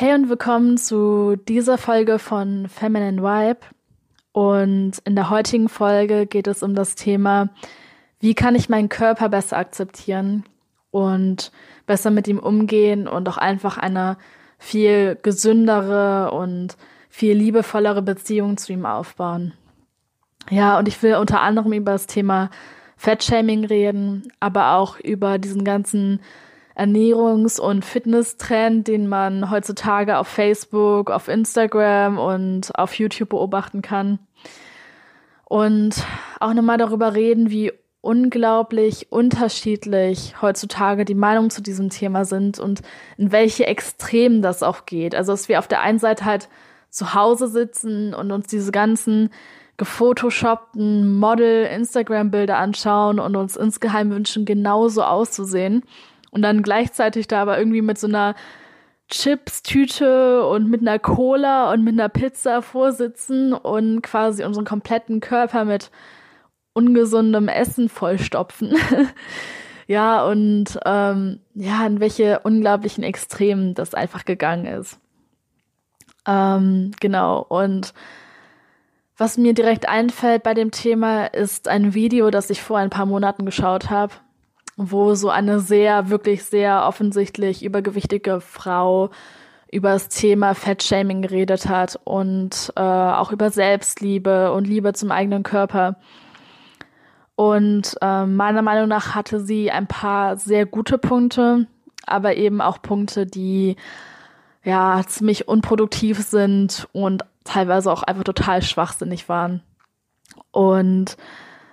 Hey 0.00 0.14
und 0.14 0.30
willkommen 0.30 0.78
zu 0.78 1.36
dieser 1.36 1.76
Folge 1.76 2.18
von 2.18 2.70
Feminine 2.70 3.22
Vibe. 3.22 3.60
Und 4.32 4.92
in 5.04 5.14
der 5.14 5.28
heutigen 5.28 5.68
Folge 5.68 6.24
geht 6.24 6.46
es 6.46 6.62
um 6.62 6.74
das 6.74 6.94
Thema, 6.94 7.50
wie 8.18 8.34
kann 8.34 8.54
ich 8.54 8.70
meinen 8.70 8.88
Körper 8.88 9.28
besser 9.28 9.58
akzeptieren 9.58 10.44
und 10.90 11.52
besser 11.84 12.10
mit 12.10 12.28
ihm 12.28 12.38
umgehen 12.38 13.08
und 13.08 13.28
auch 13.28 13.36
einfach 13.36 13.76
eine 13.76 14.16
viel 14.58 15.18
gesündere 15.22 16.30
und 16.30 16.78
viel 17.10 17.36
liebevollere 17.36 18.00
Beziehung 18.00 18.56
zu 18.56 18.72
ihm 18.72 18.86
aufbauen. 18.86 19.52
Ja, 20.48 20.78
und 20.78 20.88
ich 20.88 21.02
will 21.02 21.16
unter 21.16 21.42
anderem 21.42 21.74
über 21.74 21.92
das 21.92 22.06
Thema 22.06 22.48
Fettshaming 22.96 23.66
reden, 23.66 24.32
aber 24.40 24.76
auch 24.76 24.98
über 24.98 25.36
diesen 25.36 25.62
ganzen 25.62 26.20
Ernährungs- 26.80 27.60
und 27.60 27.84
Fitnesstrend, 27.84 28.88
den 28.88 29.06
man 29.06 29.50
heutzutage 29.50 30.16
auf 30.16 30.28
Facebook, 30.28 31.10
auf 31.10 31.28
Instagram 31.28 32.18
und 32.18 32.74
auf 32.74 32.94
YouTube 32.94 33.28
beobachten 33.28 33.82
kann. 33.82 34.18
Und 35.44 36.06
auch 36.40 36.54
nochmal 36.54 36.78
darüber 36.78 37.14
reden, 37.14 37.50
wie 37.50 37.72
unglaublich 38.00 39.12
unterschiedlich 39.12 40.40
heutzutage 40.40 41.04
die 41.04 41.14
Meinungen 41.14 41.50
zu 41.50 41.60
diesem 41.60 41.90
Thema 41.90 42.24
sind 42.24 42.58
und 42.58 42.80
in 43.18 43.30
welche 43.30 43.66
Extremen 43.66 44.40
das 44.40 44.62
auch 44.62 44.86
geht. 44.86 45.14
Also, 45.14 45.32
dass 45.32 45.50
wir 45.50 45.58
auf 45.58 45.68
der 45.68 45.82
einen 45.82 45.98
Seite 45.98 46.24
halt 46.24 46.48
zu 46.88 47.12
Hause 47.12 47.46
sitzen 47.48 48.14
und 48.14 48.32
uns 48.32 48.46
diese 48.46 48.72
ganzen 48.72 49.30
gefotoshoppten 49.76 51.18
Model-Instagram-Bilder 51.18 52.56
anschauen 52.56 53.18
und 53.18 53.36
uns 53.36 53.56
insgeheim 53.56 54.10
wünschen, 54.10 54.46
genauso 54.46 55.02
auszusehen 55.02 55.82
und 56.30 56.42
dann 56.42 56.62
gleichzeitig 56.62 57.28
da 57.28 57.42
aber 57.42 57.58
irgendwie 57.58 57.82
mit 57.82 57.98
so 57.98 58.06
einer 58.06 58.34
Chips-Tüte 59.10 60.46
und 60.46 60.70
mit 60.70 60.80
einer 60.80 60.98
Cola 60.98 61.72
und 61.72 61.82
mit 61.82 61.94
einer 61.94 62.08
Pizza 62.08 62.62
vorsitzen 62.62 63.52
und 63.52 64.02
quasi 64.02 64.44
unseren 64.44 64.64
kompletten 64.64 65.20
Körper 65.20 65.64
mit 65.64 65.90
ungesundem 66.72 67.48
Essen 67.48 67.88
vollstopfen. 67.88 68.76
ja, 69.88 70.24
und 70.24 70.78
ähm, 70.84 71.40
ja, 71.54 71.84
in 71.86 71.98
welche 71.98 72.40
unglaublichen 72.40 73.02
Extremen 73.02 73.74
das 73.74 73.94
einfach 73.94 74.24
gegangen 74.24 74.66
ist. 74.66 75.00
Ähm, 76.26 76.92
genau, 77.00 77.44
und 77.48 77.92
was 79.16 79.36
mir 79.36 79.54
direkt 79.54 79.88
einfällt 79.88 80.44
bei 80.44 80.54
dem 80.54 80.70
Thema 80.70 81.26
ist 81.26 81.66
ein 81.66 81.94
Video, 81.94 82.30
das 82.30 82.48
ich 82.48 82.62
vor 82.62 82.78
ein 82.78 82.90
paar 82.90 83.06
Monaten 83.06 83.44
geschaut 83.44 83.90
habe 83.90 84.14
wo 84.82 85.14
so 85.14 85.28
eine 85.28 85.60
sehr, 85.60 86.08
wirklich 86.08 86.44
sehr 86.44 86.86
offensichtlich 86.86 87.62
übergewichtige 87.62 88.40
Frau 88.40 89.10
über 89.70 89.90
das 89.90 90.08
Thema 90.08 90.54
Fettshaming 90.54 91.22
geredet 91.22 91.68
hat 91.68 92.00
und 92.04 92.72
äh, 92.76 92.80
auch 92.80 93.30
über 93.30 93.50
Selbstliebe 93.50 94.52
und 94.52 94.66
Liebe 94.66 94.94
zum 94.94 95.12
eigenen 95.12 95.42
Körper. 95.42 95.96
Und 97.36 97.96
äh, 98.00 98.24
meiner 98.26 98.62
Meinung 98.62 98.88
nach 98.88 99.14
hatte 99.14 99.40
sie 99.40 99.70
ein 99.70 99.86
paar 99.86 100.36
sehr 100.38 100.66
gute 100.66 100.98
Punkte, 100.98 101.66
aber 102.06 102.36
eben 102.36 102.60
auch 102.60 102.82
Punkte, 102.82 103.26
die 103.26 103.76
ja 104.64 105.02
ziemlich 105.06 105.46
unproduktiv 105.46 106.18
sind 106.18 106.88
und 106.92 107.24
teilweise 107.44 107.92
auch 107.92 108.02
einfach 108.02 108.24
total 108.24 108.62
schwachsinnig 108.62 109.28
waren. 109.28 109.62
Und 110.50 111.16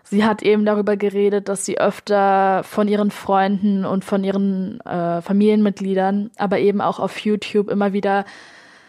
sie 0.10 0.24
hat 0.24 0.42
eben 0.42 0.66
darüber 0.66 0.98
geredet, 0.98 1.50
dass 1.50 1.66
sie 1.66 1.80
öfter 1.80 2.64
von 2.64 2.88
ihren 2.88 3.12
Freunden 3.12 3.86
und 3.86 4.06
von 4.06 4.24
ihren 4.24 4.80
äh, 4.82 5.22
Familienmitgliedern, 5.22 6.32
aber 6.38 6.60
eben 6.60 6.82
auch 6.82 7.00
auf 7.00 7.20
YouTube 7.20 7.70
immer 7.70 7.94
wieder 7.94 8.26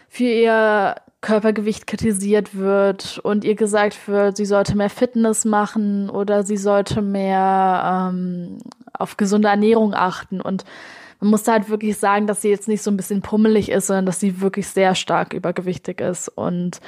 für 0.07 0.23
ihr 0.23 0.95
Körpergewicht 1.21 1.85
kritisiert 1.85 2.55
wird 2.55 3.19
und 3.23 3.43
ihr 3.43 3.55
gesagt 3.55 4.07
wird, 4.07 4.37
sie 4.37 4.45
sollte 4.45 4.77
mehr 4.77 4.89
Fitness 4.89 5.43
machen 5.43 6.09
oder 6.09 6.43
sie 6.43 6.57
sollte 6.57 7.01
mehr 7.01 8.09
ähm, 8.11 8.59
auf 8.93 9.17
gesunde 9.17 9.49
Ernährung 9.49 9.93
achten. 9.93 10.39
Und 10.39 10.63
man 11.19 11.31
muss 11.31 11.47
halt 11.47 11.69
wirklich 11.69 11.97
sagen, 11.97 12.25
dass 12.25 12.41
sie 12.41 12.49
jetzt 12.49 12.69
nicht 12.69 12.81
so 12.81 12.89
ein 12.89 12.97
bisschen 12.97 13.21
pummelig 13.21 13.69
ist, 13.69 13.87
sondern 13.87 14.05
dass 14.05 14.21
sie 14.21 14.39
wirklich 14.39 14.69
sehr 14.69 14.95
stark 14.95 15.33
übergewichtig 15.33 15.99
ist. 15.99 16.29
Und 16.29 16.79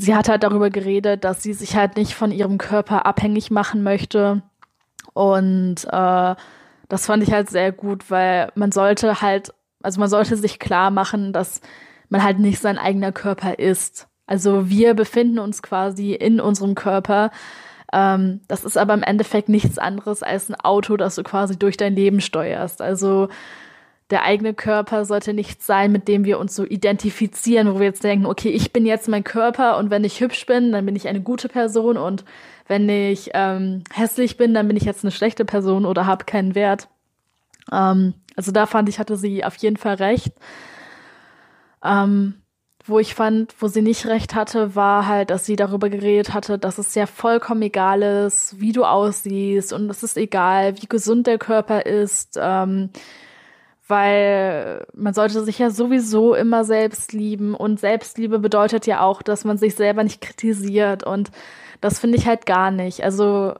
sie 0.00 0.14
hat 0.14 0.28
halt 0.28 0.42
darüber 0.42 0.70
geredet, 0.70 1.24
dass 1.24 1.42
sie 1.42 1.52
sich 1.52 1.76
halt 1.76 1.96
nicht 1.96 2.14
von 2.14 2.32
ihrem 2.32 2.58
Körper 2.58 3.06
abhängig 3.06 3.50
machen 3.50 3.82
möchte. 3.82 4.42
Und 5.12 5.84
äh, 5.90 6.34
das 6.88 7.06
fand 7.06 7.22
ich 7.22 7.32
halt 7.32 7.50
sehr 7.50 7.70
gut, 7.70 8.10
weil 8.10 8.50
man 8.54 8.72
sollte 8.72 9.20
halt, 9.20 9.52
also 9.82 10.00
man 10.00 10.08
sollte 10.08 10.36
sich 10.36 10.58
klar 10.58 10.90
machen, 10.90 11.32
dass 11.32 11.60
man 12.08 12.24
halt 12.24 12.38
nicht 12.38 12.60
sein 12.60 12.78
eigener 12.78 13.12
Körper 13.12 13.58
ist. 13.58 14.08
Also 14.26 14.68
wir 14.70 14.94
befinden 14.94 15.38
uns 15.38 15.62
quasi 15.62 16.12
in 16.12 16.40
unserem 16.40 16.74
Körper. 16.74 17.30
Ähm, 17.92 18.40
das 18.48 18.64
ist 18.64 18.78
aber 18.78 18.94
im 18.94 19.02
Endeffekt 19.02 19.48
nichts 19.48 19.78
anderes 19.78 20.22
als 20.22 20.48
ein 20.48 20.54
Auto, 20.54 20.96
das 20.96 21.16
du 21.16 21.22
quasi 21.22 21.58
durch 21.58 21.76
dein 21.76 21.94
Leben 21.94 22.20
steuerst. 22.20 22.80
Also 22.80 23.28
der 24.10 24.24
eigene 24.24 24.54
Körper 24.54 25.04
sollte 25.04 25.32
nichts 25.34 25.66
sein, 25.66 25.92
mit 25.92 26.08
dem 26.08 26.24
wir 26.24 26.38
uns 26.38 26.54
so 26.54 26.64
identifizieren, 26.64 27.72
wo 27.72 27.78
wir 27.78 27.86
jetzt 27.86 28.04
denken, 28.04 28.26
okay, 28.26 28.50
ich 28.50 28.72
bin 28.72 28.84
jetzt 28.86 29.08
mein 29.08 29.24
Körper 29.24 29.78
und 29.78 29.90
wenn 29.90 30.04
ich 30.04 30.20
hübsch 30.20 30.46
bin, 30.46 30.72
dann 30.72 30.84
bin 30.86 30.96
ich 30.96 31.08
eine 31.08 31.20
gute 31.20 31.48
Person 31.48 31.96
und 31.96 32.24
wenn 32.66 32.88
ich 32.88 33.30
ähm, 33.34 33.84
hässlich 33.92 34.36
bin, 34.36 34.54
dann 34.54 34.68
bin 34.68 34.76
ich 34.76 34.84
jetzt 34.84 35.04
eine 35.04 35.10
schlechte 35.10 35.44
Person 35.44 35.84
oder 35.84 36.06
habe 36.06 36.24
keinen 36.24 36.54
Wert. 36.54 36.88
Ähm, 37.72 38.14
also 38.36 38.52
da 38.52 38.66
fand 38.66 38.88
ich, 38.88 38.98
hatte 38.98 39.16
sie 39.16 39.44
auf 39.44 39.56
jeden 39.56 39.76
Fall 39.76 39.94
recht. 39.94 40.32
Ähm, 41.84 42.34
wo 42.86 42.98
ich 42.98 43.14
fand, 43.14 43.54
wo 43.60 43.68
sie 43.68 43.82
nicht 43.82 44.06
recht 44.06 44.34
hatte, 44.34 44.74
war 44.74 45.06
halt, 45.06 45.30
dass 45.30 45.46
sie 45.46 45.56
darüber 45.56 45.90
geredet 45.90 46.32
hatte, 46.34 46.58
dass 46.58 46.78
es 46.78 46.94
ja 46.94 47.06
vollkommen 47.06 47.62
egal 47.62 48.02
ist, 48.02 48.60
wie 48.60 48.72
du 48.72 48.84
aussiehst 48.84 49.72
und 49.72 49.88
es 49.90 50.02
ist 50.02 50.16
egal, 50.16 50.80
wie 50.80 50.86
gesund 50.86 51.26
der 51.26 51.38
Körper 51.38 51.86
ist. 51.86 52.38
Ähm, 52.40 52.90
weil 53.90 54.86
man 54.94 55.12
sollte 55.12 55.44
sich 55.44 55.58
ja 55.58 55.70
sowieso 55.70 56.34
immer 56.34 56.64
selbst 56.64 57.12
lieben 57.12 57.54
und 57.54 57.80
Selbstliebe 57.80 58.38
bedeutet 58.38 58.86
ja 58.86 59.00
auch, 59.00 59.22
dass 59.22 59.44
man 59.44 59.58
sich 59.58 59.74
selber 59.74 60.04
nicht 60.04 60.20
kritisiert 60.20 61.04
und 61.04 61.30
das 61.80 61.98
finde 61.98 62.16
ich 62.18 62.26
halt 62.26 62.46
gar 62.46 62.70
nicht. 62.70 63.02
Also 63.02 63.54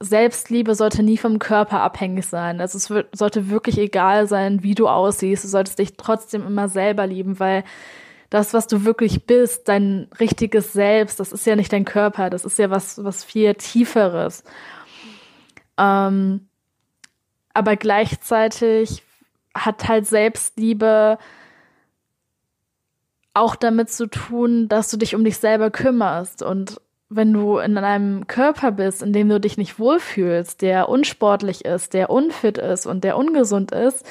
Selbstliebe 0.00 0.74
sollte 0.74 1.02
nie 1.02 1.18
vom 1.18 1.38
Körper 1.38 1.80
abhängig 1.80 2.26
sein. 2.26 2.60
Also 2.60 2.78
es 2.78 3.06
sollte 3.18 3.50
wirklich 3.50 3.78
egal 3.78 4.26
sein, 4.26 4.62
wie 4.62 4.74
du 4.74 4.88
aussiehst. 4.88 5.44
Du 5.44 5.48
solltest 5.48 5.78
dich 5.78 5.96
trotzdem 5.96 6.46
immer 6.46 6.68
selber 6.68 7.06
lieben, 7.06 7.38
weil 7.40 7.64
das, 8.30 8.52
was 8.52 8.66
du 8.66 8.84
wirklich 8.84 9.26
bist, 9.26 9.68
dein 9.68 10.08
richtiges 10.18 10.72
Selbst, 10.72 11.20
das 11.20 11.32
ist 11.32 11.46
ja 11.46 11.56
nicht 11.56 11.72
dein 11.72 11.84
Körper, 11.84 12.30
das 12.30 12.44
ist 12.44 12.58
ja 12.58 12.70
was, 12.70 13.02
was 13.02 13.24
viel 13.24 13.54
Tieferes. 13.54 14.44
Ähm, 15.78 16.48
aber 17.52 17.76
gleichzeitig 17.76 19.03
hat 19.54 19.88
halt 19.88 20.06
Selbstliebe 20.06 21.18
auch 23.34 23.56
damit 23.56 23.90
zu 23.90 24.06
tun, 24.06 24.68
dass 24.68 24.90
du 24.90 24.96
dich 24.96 25.14
um 25.14 25.24
dich 25.24 25.38
selber 25.38 25.70
kümmerst. 25.70 26.42
Und 26.42 26.80
wenn 27.08 27.32
du 27.32 27.58
in 27.58 27.76
einem 27.76 28.26
Körper 28.26 28.72
bist, 28.72 29.02
in 29.02 29.12
dem 29.12 29.28
du 29.28 29.40
dich 29.40 29.58
nicht 29.58 29.78
wohlfühlst, 29.78 30.62
der 30.62 30.88
unsportlich 30.88 31.64
ist, 31.64 31.94
der 31.94 32.10
unfit 32.10 32.58
ist 32.58 32.86
und 32.86 33.04
der 33.04 33.16
ungesund 33.16 33.72
ist, 33.72 34.06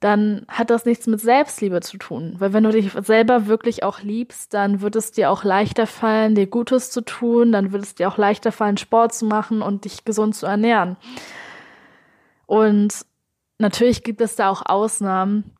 dann 0.00 0.46
hat 0.46 0.70
das 0.70 0.84
nichts 0.84 1.08
mit 1.08 1.20
Selbstliebe 1.20 1.80
zu 1.80 1.98
tun. 1.98 2.36
Weil 2.38 2.52
wenn 2.52 2.62
du 2.62 2.70
dich 2.70 2.92
selber 2.92 3.46
wirklich 3.48 3.82
auch 3.82 4.00
liebst, 4.00 4.54
dann 4.54 4.80
wird 4.80 4.94
es 4.94 5.10
dir 5.10 5.30
auch 5.30 5.42
leichter 5.42 5.88
fallen, 5.88 6.36
dir 6.36 6.46
Gutes 6.46 6.92
zu 6.92 7.00
tun, 7.00 7.50
dann 7.50 7.72
wird 7.72 7.82
es 7.82 7.96
dir 7.96 8.08
auch 8.08 8.16
leichter 8.16 8.52
fallen, 8.52 8.76
Sport 8.76 9.12
zu 9.12 9.26
machen 9.26 9.60
und 9.60 9.84
dich 9.84 10.04
gesund 10.04 10.36
zu 10.36 10.46
ernähren. 10.46 10.96
Und 12.46 13.04
Natürlich 13.58 14.04
gibt 14.04 14.20
es 14.20 14.36
da 14.36 14.50
auch 14.50 14.62
Ausnahmen, 14.64 15.52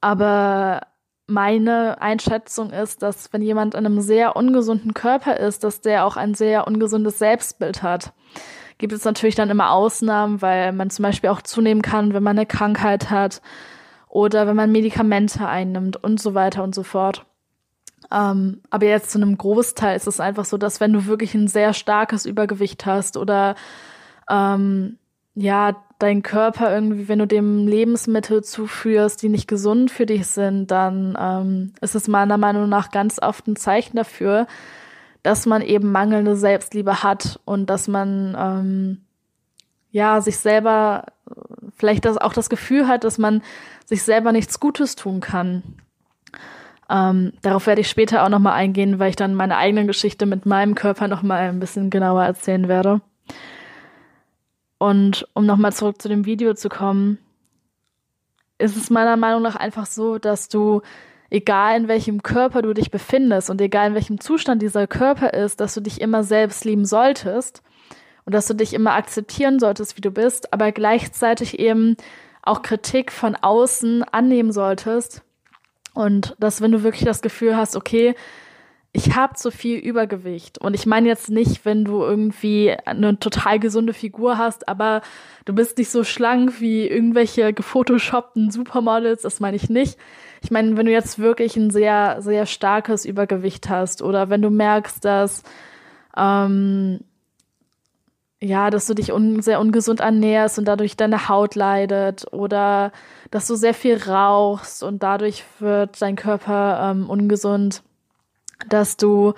aber 0.00 0.80
meine 1.28 2.00
Einschätzung 2.00 2.70
ist, 2.70 3.02
dass 3.02 3.32
wenn 3.32 3.42
jemand 3.42 3.74
in 3.74 3.84
einem 3.84 4.00
sehr 4.00 4.34
ungesunden 4.34 4.94
Körper 4.94 5.36
ist, 5.36 5.62
dass 5.62 5.80
der 5.80 6.04
auch 6.04 6.16
ein 6.16 6.34
sehr 6.34 6.66
ungesundes 6.66 7.18
Selbstbild 7.18 7.82
hat. 7.82 8.12
Gibt 8.78 8.92
es 8.92 9.04
natürlich 9.04 9.34
dann 9.34 9.50
immer 9.50 9.72
Ausnahmen, 9.72 10.40
weil 10.40 10.72
man 10.72 10.88
zum 10.88 11.02
Beispiel 11.02 11.30
auch 11.30 11.42
zunehmen 11.42 11.82
kann, 11.82 12.14
wenn 12.14 12.22
man 12.22 12.38
eine 12.38 12.46
Krankheit 12.46 13.10
hat 13.10 13.42
oder 14.08 14.46
wenn 14.46 14.56
man 14.56 14.72
Medikamente 14.72 15.46
einnimmt 15.46 16.02
und 16.02 16.20
so 16.20 16.34
weiter 16.34 16.64
und 16.64 16.74
so 16.74 16.82
fort. 16.82 17.26
Ähm, 18.10 18.62
aber 18.70 18.86
jetzt 18.86 19.10
zu 19.10 19.18
einem 19.18 19.36
Großteil 19.36 19.96
ist 19.96 20.06
es 20.06 20.20
einfach 20.20 20.46
so, 20.46 20.56
dass 20.56 20.80
wenn 20.80 20.92
du 20.92 21.06
wirklich 21.06 21.34
ein 21.34 21.48
sehr 21.48 21.74
starkes 21.74 22.24
Übergewicht 22.24 22.86
hast 22.86 23.16
oder 23.16 23.54
ähm, 24.30 24.98
ja, 25.40 25.76
dein 26.00 26.22
Körper 26.22 26.72
irgendwie, 26.72 27.08
wenn 27.08 27.20
du 27.20 27.26
dem 27.26 27.68
Lebensmittel 27.68 28.42
zuführst, 28.42 29.22
die 29.22 29.28
nicht 29.28 29.46
gesund 29.46 29.90
für 29.90 30.04
dich 30.04 30.26
sind, 30.26 30.70
dann 30.70 31.16
ähm, 31.18 31.72
ist 31.80 31.94
es 31.94 32.08
meiner 32.08 32.38
Meinung 32.38 32.68
nach 32.68 32.90
ganz 32.90 33.20
oft 33.20 33.46
ein 33.46 33.54
Zeichen 33.54 33.96
dafür, 33.96 34.48
dass 35.22 35.46
man 35.46 35.62
eben 35.62 35.92
mangelnde 35.92 36.34
Selbstliebe 36.34 37.04
hat 37.04 37.38
und 37.44 37.70
dass 37.70 37.86
man 37.86 38.36
ähm, 38.36 39.04
ja 39.92 40.20
sich 40.20 40.38
selber 40.38 41.04
vielleicht 41.76 42.04
das, 42.04 42.18
auch 42.18 42.32
das 42.32 42.50
Gefühl 42.50 42.88
hat, 42.88 43.04
dass 43.04 43.18
man 43.18 43.42
sich 43.84 44.02
selber 44.02 44.32
nichts 44.32 44.58
Gutes 44.58 44.96
tun 44.96 45.20
kann. 45.20 45.62
Ähm, 46.90 47.32
darauf 47.42 47.66
werde 47.66 47.80
ich 47.80 47.88
später 47.88 48.24
auch 48.24 48.28
nochmal 48.28 48.54
eingehen, 48.54 48.98
weil 48.98 49.10
ich 49.10 49.16
dann 49.16 49.34
meine 49.34 49.56
eigene 49.56 49.86
Geschichte 49.86 50.26
mit 50.26 50.46
meinem 50.46 50.74
Körper 50.74 51.06
nochmal 51.06 51.48
ein 51.48 51.60
bisschen 51.60 51.90
genauer 51.90 52.24
erzählen 52.24 52.66
werde. 52.66 53.02
Und 54.78 55.26
um 55.34 55.44
nochmal 55.44 55.72
zurück 55.72 56.00
zu 56.00 56.08
dem 56.08 56.24
Video 56.24 56.54
zu 56.54 56.68
kommen, 56.68 57.18
ist 58.58 58.76
es 58.76 58.90
meiner 58.90 59.16
Meinung 59.16 59.42
nach 59.42 59.56
einfach 59.56 59.86
so, 59.86 60.18
dass 60.18 60.48
du, 60.48 60.82
egal 61.30 61.76
in 61.76 61.88
welchem 61.88 62.22
Körper 62.22 62.62
du 62.62 62.72
dich 62.72 62.90
befindest 62.90 63.50
und 63.50 63.60
egal 63.60 63.88
in 63.88 63.94
welchem 63.94 64.20
Zustand 64.20 64.62
dieser 64.62 64.86
Körper 64.86 65.34
ist, 65.34 65.60
dass 65.60 65.74
du 65.74 65.80
dich 65.80 66.00
immer 66.00 66.24
selbst 66.24 66.64
lieben 66.64 66.84
solltest 66.84 67.62
und 68.24 68.34
dass 68.34 68.46
du 68.46 68.54
dich 68.54 68.74
immer 68.74 68.94
akzeptieren 68.94 69.58
solltest, 69.58 69.96
wie 69.96 70.00
du 70.00 70.10
bist, 70.10 70.52
aber 70.52 70.72
gleichzeitig 70.72 71.58
eben 71.58 71.96
auch 72.42 72.62
Kritik 72.62 73.12
von 73.12 73.36
außen 73.36 74.04
annehmen 74.04 74.52
solltest. 74.52 75.22
Und 75.94 76.34
dass 76.38 76.60
wenn 76.60 76.72
du 76.72 76.82
wirklich 76.82 77.04
das 77.04 77.22
Gefühl 77.22 77.56
hast, 77.56 77.76
okay, 77.76 78.14
ich 78.92 79.14
habe 79.14 79.34
zu 79.34 79.50
viel 79.50 79.78
Übergewicht. 79.78 80.58
Und 80.58 80.74
ich 80.74 80.86
meine 80.86 81.08
jetzt 81.08 81.28
nicht, 81.28 81.64
wenn 81.64 81.84
du 81.84 82.02
irgendwie 82.02 82.74
eine 82.86 83.18
total 83.18 83.58
gesunde 83.58 83.92
Figur 83.92 84.38
hast, 84.38 84.68
aber 84.68 85.02
du 85.44 85.54
bist 85.54 85.78
nicht 85.78 85.90
so 85.90 86.04
schlank 86.04 86.60
wie 86.60 86.86
irgendwelche 86.86 87.52
gefotoshoppten 87.52 88.50
Supermodels, 88.50 89.22
das 89.22 89.40
meine 89.40 89.56
ich 89.56 89.68
nicht. 89.68 89.98
Ich 90.42 90.50
meine, 90.50 90.76
wenn 90.76 90.86
du 90.86 90.92
jetzt 90.92 91.18
wirklich 91.18 91.56
ein 91.56 91.70
sehr, 91.70 92.22
sehr 92.22 92.46
starkes 92.46 93.04
Übergewicht 93.04 93.68
hast 93.68 94.02
oder 94.02 94.30
wenn 94.30 94.40
du 94.40 94.50
merkst, 94.50 95.04
dass, 95.04 95.42
ähm, 96.16 97.00
ja, 98.40 98.70
dass 98.70 98.86
du 98.86 98.94
dich 98.94 99.12
un 99.12 99.42
sehr 99.42 99.60
ungesund 99.60 100.00
ernährst 100.00 100.58
und 100.58 100.64
dadurch 100.66 100.96
deine 100.96 101.28
Haut 101.28 101.56
leidet 101.56 102.32
oder 102.32 102.92
dass 103.30 103.48
du 103.48 103.56
sehr 103.56 103.74
viel 103.74 103.96
rauchst 103.96 104.82
und 104.82 105.02
dadurch 105.02 105.44
wird 105.58 106.00
dein 106.00 106.16
Körper 106.16 106.92
ähm, 106.92 107.10
ungesund 107.10 107.82
dass 108.68 108.96
du 108.96 109.34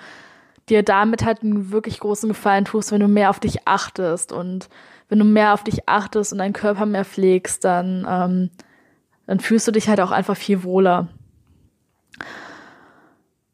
dir 0.69 0.83
damit 0.83 1.25
halt 1.25 1.43
einen 1.43 1.71
wirklich 1.71 1.99
großen 1.99 2.29
Gefallen 2.29 2.65
tust, 2.65 2.91
wenn 2.91 3.01
du 3.01 3.07
mehr 3.07 3.29
auf 3.29 3.39
dich 3.39 3.67
achtest 3.67 4.31
und 4.31 4.69
wenn 5.09 5.19
du 5.19 5.25
mehr 5.25 5.53
auf 5.53 5.63
dich 5.63 5.89
achtest 5.89 6.31
und 6.31 6.39
deinen 6.39 6.53
Körper 6.53 6.85
mehr 6.85 7.03
pflegst, 7.03 7.65
dann, 7.65 8.07
ähm, 8.09 8.49
dann 9.27 9.39
fühlst 9.39 9.67
du 9.67 9.71
dich 9.71 9.89
halt 9.89 9.99
auch 9.99 10.11
einfach 10.11 10.37
viel 10.37 10.63
wohler. 10.63 11.09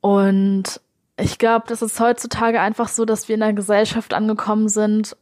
Und 0.01 0.79
ich 1.17 1.39
glaube, 1.39 1.65
das 1.67 1.81
ist 1.81 1.99
heutzutage 1.99 2.61
einfach 2.61 2.87
so, 2.87 3.05
dass 3.05 3.27
wir 3.27 3.35
in 3.35 3.41
einer 3.43 3.53
Gesellschaft 3.53 4.13
angekommen 4.13 4.69
sind, 4.69 5.17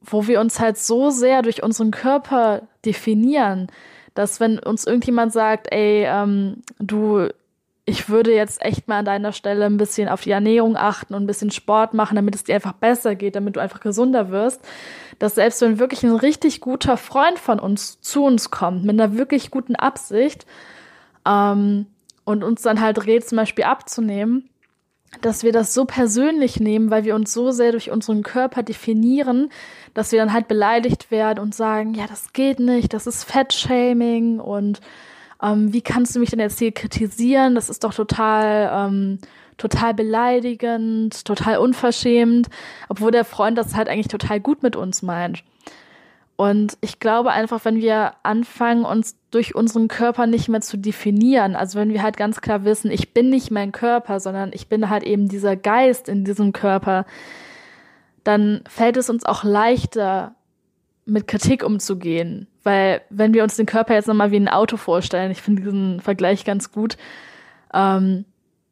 wo 0.00 0.26
wir 0.26 0.40
uns 0.40 0.58
halt 0.58 0.78
so 0.78 1.10
sehr 1.10 1.42
durch 1.42 1.62
unseren 1.62 1.90
Körper 1.90 2.62
definieren, 2.84 3.68
dass 4.14 4.40
wenn 4.40 4.58
uns 4.58 4.86
irgendjemand 4.86 5.32
sagt, 5.32 5.70
ey, 5.70 6.04
ähm, 6.06 6.62
du 6.78 7.28
ich 7.84 8.08
würde 8.08 8.32
jetzt 8.32 8.62
echt 8.62 8.86
mal 8.86 8.98
an 8.98 9.04
deiner 9.04 9.32
Stelle 9.32 9.66
ein 9.66 9.76
bisschen 9.76 10.08
auf 10.08 10.20
die 10.20 10.30
Ernährung 10.30 10.76
achten 10.76 11.14
und 11.14 11.24
ein 11.24 11.26
bisschen 11.26 11.50
Sport 11.50 11.94
machen, 11.94 12.14
damit 12.14 12.34
es 12.34 12.44
dir 12.44 12.54
einfach 12.54 12.74
besser 12.74 13.16
geht, 13.16 13.34
damit 13.34 13.56
du 13.56 13.60
einfach 13.60 13.80
gesunder 13.80 14.30
wirst. 14.30 14.60
Dass 15.18 15.34
selbst 15.34 15.60
wenn 15.62 15.78
wirklich 15.78 16.04
ein 16.04 16.14
richtig 16.14 16.60
guter 16.60 16.96
Freund 16.96 17.38
von 17.38 17.58
uns 17.58 18.00
zu 18.00 18.24
uns 18.24 18.50
kommt, 18.50 18.84
mit 18.84 19.00
einer 19.00 19.16
wirklich 19.16 19.50
guten 19.50 19.74
Absicht, 19.74 20.46
ähm, 21.26 21.86
und 22.24 22.44
uns 22.44 22.62
dann 22.62 22.80
halt 22.80 23.06
rät, 23.06 23.28
zum 23.28 23.36
Beispiel 23.36 23.64
abzunehmen, 23.64 24.48
dass 25.20 25.42
wir 25.42 25.52
das 25.52 25.74
so 25.74 25.84
persönlich 25.84 26.60
nehmen, 26.60 26.90
weil 26.90 27.04
wir 27.04 27.14
uns 27.14 27.32
so 27.32 27.50
sehr 27.50 27.72
durch 27.72 27.90
unseren 27.90 28.22
Körper 28.22 28.62
definieren, 28.62 29.50
dass 29.92 30.12
wir 30.12 30.20
dann 30.20 30.32
halt 30.32 30.48
beleidigt 30.48 31.10
werden 31.10 31.40
und 31.40 31.54
sagen, 31.54 31.94
ja, 31.94 32.06
das 32.06 32.32
geht 32.32 32.60
nicht, 32.60 32.94
das 32.94 33.06
ist 33.06 33.24
Fettshaming 33.24 34.40
und 34.40 34.80
ähm, 35.42 35.72
wie 35.72 35.82
kannst 35.82 36.14
du 36.14 36.20
mich 36.20 36.30
denn 36.30 36.40
jetzt 36.40 36.58
hier 36.58 36.72
kritisieren? 36.72 37.54
Das 37.54 37.68
ist 37.68 37.84
doch 37.84 37.94
total, 37.94 38.70
ähm, 38.72 39.18
total 39.58 39.94
beleidigend, 39.94 41.24
total 41.24 41.58
unverschämt, 41.58 42.48
obwohl 42.88 43.10
der 43.10 43.24
Freund 43.24 43.58
das 43.58 43.74
halt 43.74 43.88
eigentlich 43.88 44.08
total 44.08 44.40
gut 44.40 44.62
mit 44.62 44.76
uns 44.76 45.02
meint. 45.02 45.44
Und 46.36 46.76
ich 46.80 46.98
glaube 46.98 47.30
einfach, 47.30 47.64
wenn 47.64 47.76
wir 47.76 48.14
anfangen, 48.22 48.84
uns 48.84 49.16
durch 49.30 49.54
unseren 49.54 49.88
Körper 49.88 50.26
nicht 50.26 50.48
mehr 50.48 50.60
zu 50.60 50.76
definieren, 50.76 51.54
also 51.54 51.78
wenn 51.78 51.92
wir 51.92 52.02
halt 52.02 52.16
ganz 52.16 52.40
klar 52.40 52.64
wissen, 52.64 52.90
ich 52.90 53.12
bin 53.14 53.30
nicht 53.30 53.50
mein 53.50 53.70
Körper, 53.70 54.18
sondern 54.18 54.50
ich 54.52 54.68
bin 54.68 54.88
halt 54.88 55.04
eben 55.04 55.28
dieser 55.28 55.56
Geist 55.56 56.08
in 56.08 56.24
diesem 56.24 56.52
Körper, 56.52 57.04
dann 58.24 58.62
fällt 58.68 58.96
es 58.96 59.10
uns 59.10 59.24
auch 59.24 59.44
leichter, 59.44 60.34
mit 61.04 61.26
Kritik 61.26 61.64
umzugehen. 61.64 62.46
Weil 62.62 63.02
wenn 63.10 63.34
wir 63.34 63.42
uns 63.42 63.56
den 63.56 63.66
Körper 63.66 63.94
jetzt 63.94 64.08
nochmal 64.08 64.30
wie 64.30 64.36
ein 64.36 64.48
Auto 64.48 64.76
vorstellen, 64.76 65.30
ich 65.30 65.42
finde 65.42 65.62
diesen 65.62 66.00
Vergleich 66.00 66.44
ganz 66.44 66.72
gut, 66.72 66.96
ähm, 67.74 68.24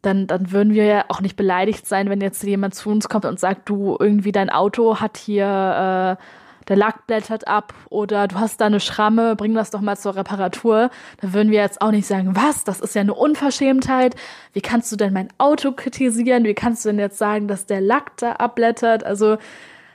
dann, 0.03 0.27
dann 0.27 0.51
würden 0.53 0.73
wir 0.73 0.85
ja 0.85 1.05
auch 1.09 1.21
nicht 1.21 1.37
beleidigt 1.37 1.87
sein, 1.87 2.09
wenn 2.09 2.21
jetzt 2.21 2.43
jemand 2.43 2.75
zu 2.75 2.89
uns 2.91 3.09
kommt 3.09 3.25
und 3.25 3.39
sagt, 3.39 3.69
du, 3.69 3.97
irgendwie 3.99 4.33
dein 4.33 4.51
Auto 4.51 5.01
hat 5.01 5.19
hier, 5.19 6.17
äh, 6.19 6.23
der 6.69 6.77
Lack 6.77 7.07
blättert 7.09 7.49
ab 7.49 7.75
oder 7.89 8.29
du 8.29 8.39
hast 8.39 8.61
da 8.61 8.67
eine 8.67 8.79
Schramme, 8.79 9.35
bring 9.35 9.55
das 9.55 9.71
doch 9.71 9.81
mal 9.81 9.97
zur 9.97 10.15
Reparatur. 10.15 10.91
Da 11.21 11.33
würden 11.33 11.51
wir 11.51 11.61
jetzt 11.61 11.83
auch 11.83 11.91
nicht 11.91 12.07
sagen, 12.07 12.37
was, 12.37 12.63
das 12.63 12.81
ist 12.81 12.95
ja 12.95 13.01
eine 13.01 13.15
Unverschämtheit. 13.15 14.15
Wie 14.53 14.61
kannst 14.61 14.93
du 14.93 14.97
denn 14.97 15.13
mein 15.13 15.29
Auto 15.39 15.73
kritisieren? 15.73 16.45
Wie 16.45 16.55
kannst 16.55 16.85
du 16.85 16.91
denn 16.91 17.01
jetzt 17.01 17.19
sagen, 17.19 17.49
dass 17.49 17.67
der 17.67 17.81
Lack 17.81 18.17
da 18.19 18.35
abblättert? 18.35 19.05
Also 19.05 19.39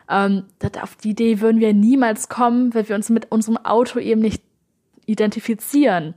ähm, 0.10 0.44
auf 0.82 0.96
die 0.96 1.12
Idee 1.12 1.42
würden 1.42 1.60
wir 1.60 1.74
niemals 1.74 2.30
kommen, 2.30 2.74
weil 2.74 2.88
wir 2.88 2.96
uns 2.96 3.10
mit 3.10 3.32
unserem 3.32 3.58
Auto 3.58 4.00
eben 4.00 4.22
nicht 4.22 4.44
identifizieren. 5.06 6.14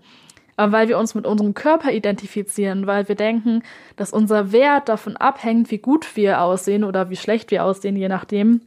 Aber 0.56 0.73
weil 0.73 0.88
wir 0.88 0.99
uns 0.99 1.14
mit 1.14 1.25
unserem 1.25 1.55
Körper 1.55 1.93
identifizieren, 1.93 2.87
weil 2.87 3.06
wir 3.08 3.14
denken, 3.14 3.62
dass 3.96 4.12
unser 4.12 4.50
Wert 4.50 4.88
davon 4.88 5.17
abhängt, 5.17 5.70
wie 5.70 5.79
gut 5.79 6.17
wir 6.17 6.43
aussehen 6.43 6.82
oder 6.82 7.11
wie 7.11 7.17
schlecht 7.17 7.50
wir 7.52 7.64
aussehen, 7.64 7.97
je 7.97 8.09
nachdem, 8.09 8.62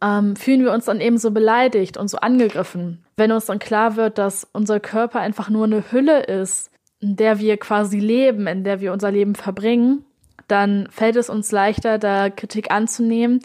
ähm, 0.00 0.36
fühlen 0.36 0.62
wir 0.62 0.72
uns 0.72 0.84
dann 0.84 1.00
eben 1.00 1.18
so 1.18 1.32
beleidigt 1.32 1.96
und 1.96 2.08
so 2.08 2.18
angegriffen. 2.18 3.04
Wenn 3.16 3.32
uns 3.32 3.46
dann 3.46 3.58
klar 3.58 3.96
wird, 3.96 4.18
dass 4.18 4.46
unser 4.52 4.78
Körper 4.78 5.20
einfach 5.20 5.50
nur 5.50 5.64
eine 5.64 5.90
Hülle 5.90 6.22
ist, 6.22 6.70
in 7.00 7.16
der 7.16 7.38
wir 7.38 7.56
quasi 7.56 7.98
leben, 7.98 8.46
in 8.46 8.64
der 8.64 8.80
wir 8.80 8.92
unser 8.92 9.10
Leben 9.10 9.34
verbringen, 9.34 10.04
dann 10.46 10.88
fällt 10.90 11.16
es 11.16 11.30
uns 11.30 11.50
leichter, 11.52 11.98
da 11.98 12.30
Kritik 12.30 12.70
anzunehmen, 12.70 13.40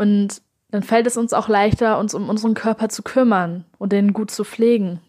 und 0.00 0.40
dann 0.70 0.82
fällt 0.82 1.06
es 1.06 1.18
uns 1.18 1.34
auch 1.34 1.48
leichter, 1.48 1.98
uns 1.98 2.14
um 2.14 2.30
unseren 2.30 2.54
Körper 2.54 2.88
zu 2.88 3.02
kümmern 3.02 3.66
und 3.76 3.92
den 3.92 4.14
gut 4.14 4.30
zu 4.30 4.44
pflegen. 4.44 5.00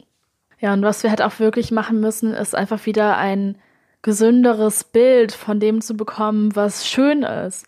Ja, 0.59 0.73
und 0.73 0.81
was 0.81 1.01
wir 1.03 1.09
halt 1.09 1.21
auch 1.21 1.39
wirklich 1.39 1.71
machen 1.71 2.01
müssen, 2.01 2.33
ist 2.33 2.55
einfach 2.55 2.85
wieder 2.85 3.17
ein 3.17 3.55
gesünderes 4.01 4.83
Bild 4.83 5.31
von 5.31 5.61
dem 5.61 5.79
zu 5.79 5.95
bekommen, 5.95 6.57
was 6.57 6.85
schön 6.85 7.23
ist. 7.23 7.67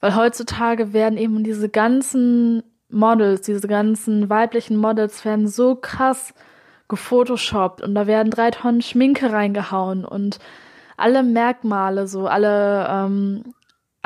Weil 0.00 0.14
heutzutage 0.14 0.92
werden 0.92 1.18
eben 1.18 1.42
diese 1.42 1.68
ganzen 1.68 2.62
Models, 2.90 3.42
diese 3.42 3.66
ganzen 3.66 4.30
weiblichen 4.30 4.76
Models 4.76 5.24
werden 5.24 5.48
so 5.48 5.74
krass 5.74 6.32
gefotoshoppt 6.86 7.82
und 7.82 7.96
da 7.96 8.06
werden 8.06 8.30
drei 8.30 8.52
Tonnen 8.52 8.82
Schminke 8.82 9.32
reingehauen 9.32 10.04
und 10.04 10.38
alle 10.96 11.24
Merkmale, 11.24 12.06
so 12.06 12.28
alle 12.28 12.86
ähm, 12.88 13.42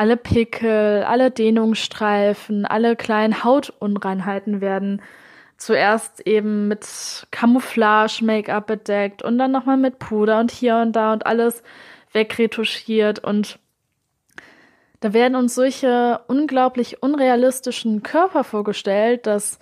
alle 0.00 0.16
Pickel, 0.16 1.04
alle 1.04 1.30
Dehnungsstreifen, 1.30 2.64
alle 2.64 2.96
kleinen 2.96 3.44
Hautunreinheiten 3.44 4.62
werden 4.62 5.02
zuerst 5.58 6.26
eben 6.26 6.68
mit 6.68 7.26
Camouflage-Make-up 7.30 8.66
bedeckt 8.66 9.22
und 9.22 9.36
dann 9.36 9.52
nochmal 9.52 9.76
mit 9.76 9.98
Puder 9.98 10.40
und 10.40 10.52
hier 10.52 10.76
und 10.76 10.92
da 10.92 11.12
und 11.12 11.26
alles 11.26 11.62
wegretuschiert 12.14 13.18
und 13.18 13.58
da 15.00 15.12
werden 15.12 15.36
uns 15.36 15.54
solche 15.54 16.22
unglaublich 16.28 17.02
unrealistischen 17.02 18.02
Körper 18.02 18.42
vorgestellt, 18.42 19.26
dass, 19.26 19.58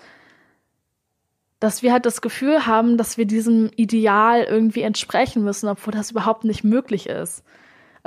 dass 1.58 1.82
wir 1.82 1.92
halt 1.92 2.06
das 2.06 2.20
Gefühl 2.20 2.64
haben, 2.64 2.96
dass 2.96 3.18
wir 3.18 3.24
diesem 3.24 3.72
Ideal 3.74 4.44
irgendwie 4.44 4.82
entsprechen 4.82 5.42
müssen, 5.42 5.68
obwohl 5.68 5.92
das 5.92 6.12
überhaupt 6.12 6.44
nicht 6.44 6.62
möglich 6.62 7.08
ist. 7.08 7.42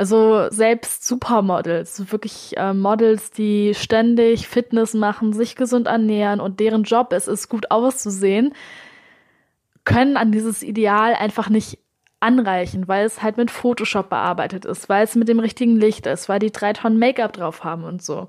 Also 0.01 0.49
selbst 0.49 1.05
Supermodels, 1.05 2.11
wirklich 2.11 2.57
äh, 2.57 2.73
Models, 2.73 3.29
die 3.29 3.75
ständig 3.75 4.47
Fitness 4.47 4.95
machen, 4.95 5.31
sich 5.31 5.55
gesund 5.55 5.85
ernähren 5.85 6.39
und 6.39 6.59
deren 6.59 6.81
Job 6.81 7.13
es 7.13 7.27
ist, 7.27 7.49
gut 7.49 7.69
auszusehen, 7.69 8.55
können 9.85 10.17
an 10.17 10.31
dieses 10.31 10.63
Ideal 10.63 11.13
einfach 11.13 11.49
nicht 11.49 11.77
anreichen, 12.19 12.87
weil 12.87 13.05
es 13.05 13.21
halt 13.21 13.37
mit 13.37 13.51
Photoshop 13.51 14.09
bearbeitet 14.09 14.65
ist, 14.65 14.89
weil 14.89 15.03
es 15.03 15.13
mit 15.13 15.27
dem 15.27 15.39
richtigen 15.39 15.75
Licht 15.75 16.07
ist, 16.07 16.27
weil 16.29 16.39
die 16.39 16.51
drei 16.51 16.73
Tonnen 16.73 16.97
Make-up 16.97 17.33
drauf 17.33 17.63
haben 17.63 17.83
und 17.83 18.01
so. 18.01 18.27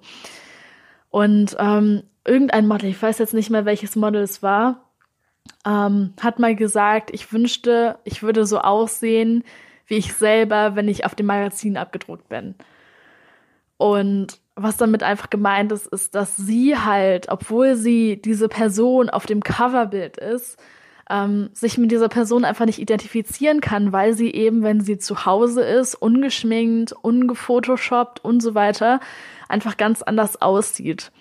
Und 1.09 1.57
ähm, 1.59 2.03
irgendein 2.27 2.67
Model, 2.67 2.91
ich 2.91 3.01
weiß 3.01 3.17
jetzt 3.17 3.33
nicht 3.33 3.49
mehr, 3.49 3.65
welches 3.65 3.97
Model 3.97 4.21
es 4.21 4.43
war, 4.43 4.91
ähm, 5.67 6.13
hat 6.21 6.39
mal 6.39 6.55
gesagt, 6.55 7.09
ich 7.15 7.33
wünschte, 7.33 7.97
ich 8.05 8.23
würde 8.23 8.45
so 8.45 8.59
aussehen 8.59 9.43
wie 9.93 9.99
ich 9.99 10.15
selber, 10.15 10.75
wenn 10.75 10.89
ich 10.89 11.05
auf 11.05 11.15
dem 11.15 11.27
Magazin 11.27 11.77
abgedruckt 11.77 12.27
bin. 12.31 12.55
Und 13.77 14.39
was 14.57 14.79
damit 14.79 15.03
einfach 15.03 15.29
gemeint 15.29 15.71
ist, 15.71 15.87
ist, 15.87 16.15
dass 16.15 16.35
sie 16.35 16.79
halt, 16.79 17.29
obwohl 17.29 17.77
sie 17.77 18.21
diese 18.23 18.49
Person 18.49 19.11
auf 19.11 19.27
dem 19.27 19.43
Coverbild 19.43 20.17
ist, 20.17 20.59
ähm, 21.11 21.51
sich 21.53 21.77
mit 21.77 21.91
dieser 21.91 22.09
Person 22.09 22.47
einfach 22.47 22.65
nicht 22.65 22.79
identifizieren 22.79 23.61
kann, 23.61 23.93
weil 23.93 24.15
sie 24.15 24.33
eben, 24.33 24.63
wenn 24.63 24.81
sie 24.81 24.97
zu 24.97 25.27
Hause 25.27 25.63
ist, 25.63 25.95
ungeschminkt, 25.95 26.93
ungefotoshoppt 26.93 28.25
und 28.25 28.41
so 28.41 28.55
weiter, 28.55 28.99
einfach 29.51 29.77
ganz 29.77 30.01
anders 30.01 30.41
aussieht. 30.41 31.13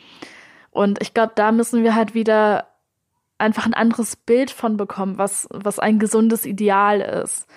Und 0.70 1.02
ich 1.02 1.14
glaube, 1.14 1.34
da 1.36 1.52
müssen 1.52 1.84
wir 1.84 1.94
halt 1.94 2.14
wieder 2.14 2.68
einfach 3.38 3.66
ein 3.66 3.74
anderes 3.74 4.16
Bild 4.16 4.50
von 4.50 4.78
bekommen, 4.78 5.18
was, 5.18 5.50
was 5.52 5.78
ein 5.78 6.00
gesundes 6.00 6.46
Ideal 6.46 7.02
ist. 7.02 7.50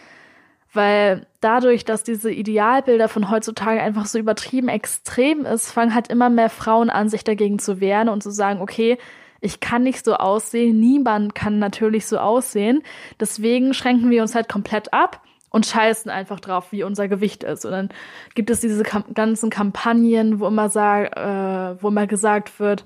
Weil 0.75 1.27
dadurch, 1.41 1.85
dass 1.85 2.03
diese 2.03 2.31
Idealbilder 2.31 3.09
von 3.09 3.31
heutzutage 3.31 3.81
einfach 3.81 4.07
so 4.07 4.19
übertrieben 4.19 4.69
extrem 4.69 5.47
ist, 5.47 5.71
fangen 5.71 5.95
halt 5.95 6.09
immer 6.09 6.31
mehr 6.31 6.51
Frauen 6.51 6.91
an, 6.91 7.09
sich 7.09 7.25
dagegen 7.25 7.59
zu 7.59 7.81
wehren 7.81 8.09
und 8.09 8.23
zu 8.23 8.31
sagen, 8.31 8.61
okay, 8.61 8.99
ich 9.41 9.61
kann 9.61 9.83
nicht 9.83 10.05
so 10.05 10.15
aussehen, 10.15 10.81
niemand 10.81 11.35
kann 11.35 11.59
natürlich 11.59 12.07
so 12.07 12.19
aussehen. 12.19 12.83
Deswegen 13.21 13.75
schränken 13.75 14.11
wir 14.11 14.23
uns 14.23 14.35
halt 14.35 14.49
komplett 14.49 14.93
ab 14.93 15.23
und 15.51 15.67
scheißen 15.67 16.11
einfach 16.11 16.41
drauf, 16.41 16.73
wie 16.73 16.83
unser 16.83 17.07
Gewicht 17.07 17.45
ist. 17.45 17.65
Und 17.65 17.73
dann 17.73 17.89
gibt 18.35 18.51
es 18.51 18.61
diese 18.61 18.83
ganzen 18.83 19.51
Kampagnen, 19.51 20.41
wo 20.41 20.49
immer, 20.49 20.69
sag, 20.71 21.17
äh, 21.17 21.81
wo 21.81 21.89
immer 21.89 22.07
gesagt 22.07 22.59
wird, 22.59 22.85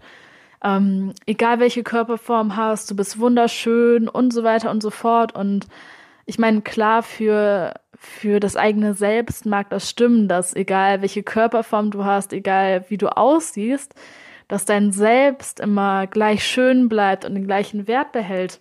ähm, 0.62 1.14
egal 1.26 1.60
welche 1.60 1.82
Körperform 1.82 2.56
hast, 2.56 2.90
du 2.90 2.96
bist 2.96 3.18
wunderschön 3.18 4.08
und 4.08 4.32
so 4.32 4.42
weiter 4.42 4.70
und 4.70 4.82
so 4.82 4.90
fort. 4.90 5.34
Und 5.34 5.66
ich 6.28 6.38
meine, 6.38 6.60
klar, 6.60 7.02
für, 7.02 7.72
für 7.94 8.38
das 8.38 8.54
eigene 8.54 8.92
Selbst 8.92 9.46
mag 9.46 9.70
das 9.70 9.88
stimmen, 9.88 10.28
dass 10.28 10.54
egal 10.54 11.00
welche 11.00 11.22
Körperform 11.22 11.90
du 11.90 12.04
hast, 12.04 12.34
egal 12.34 12.84
wie 12.90 12.98
du 12.98 13.08
aussiehst, 13.16 13.94
dass 14.46 14.66
dein 14.66 14.92
Selbst 14.92 15.58
immer 15.58 16.06
gleich 16.06 16.44
schön 16.46 16.90
bleibt 16.90 17.24
und 17.24 17.34
den 17.34 17.46
gleichen 17.46 17.88
Wert 17.88 18.12
behält. 18.12 18.60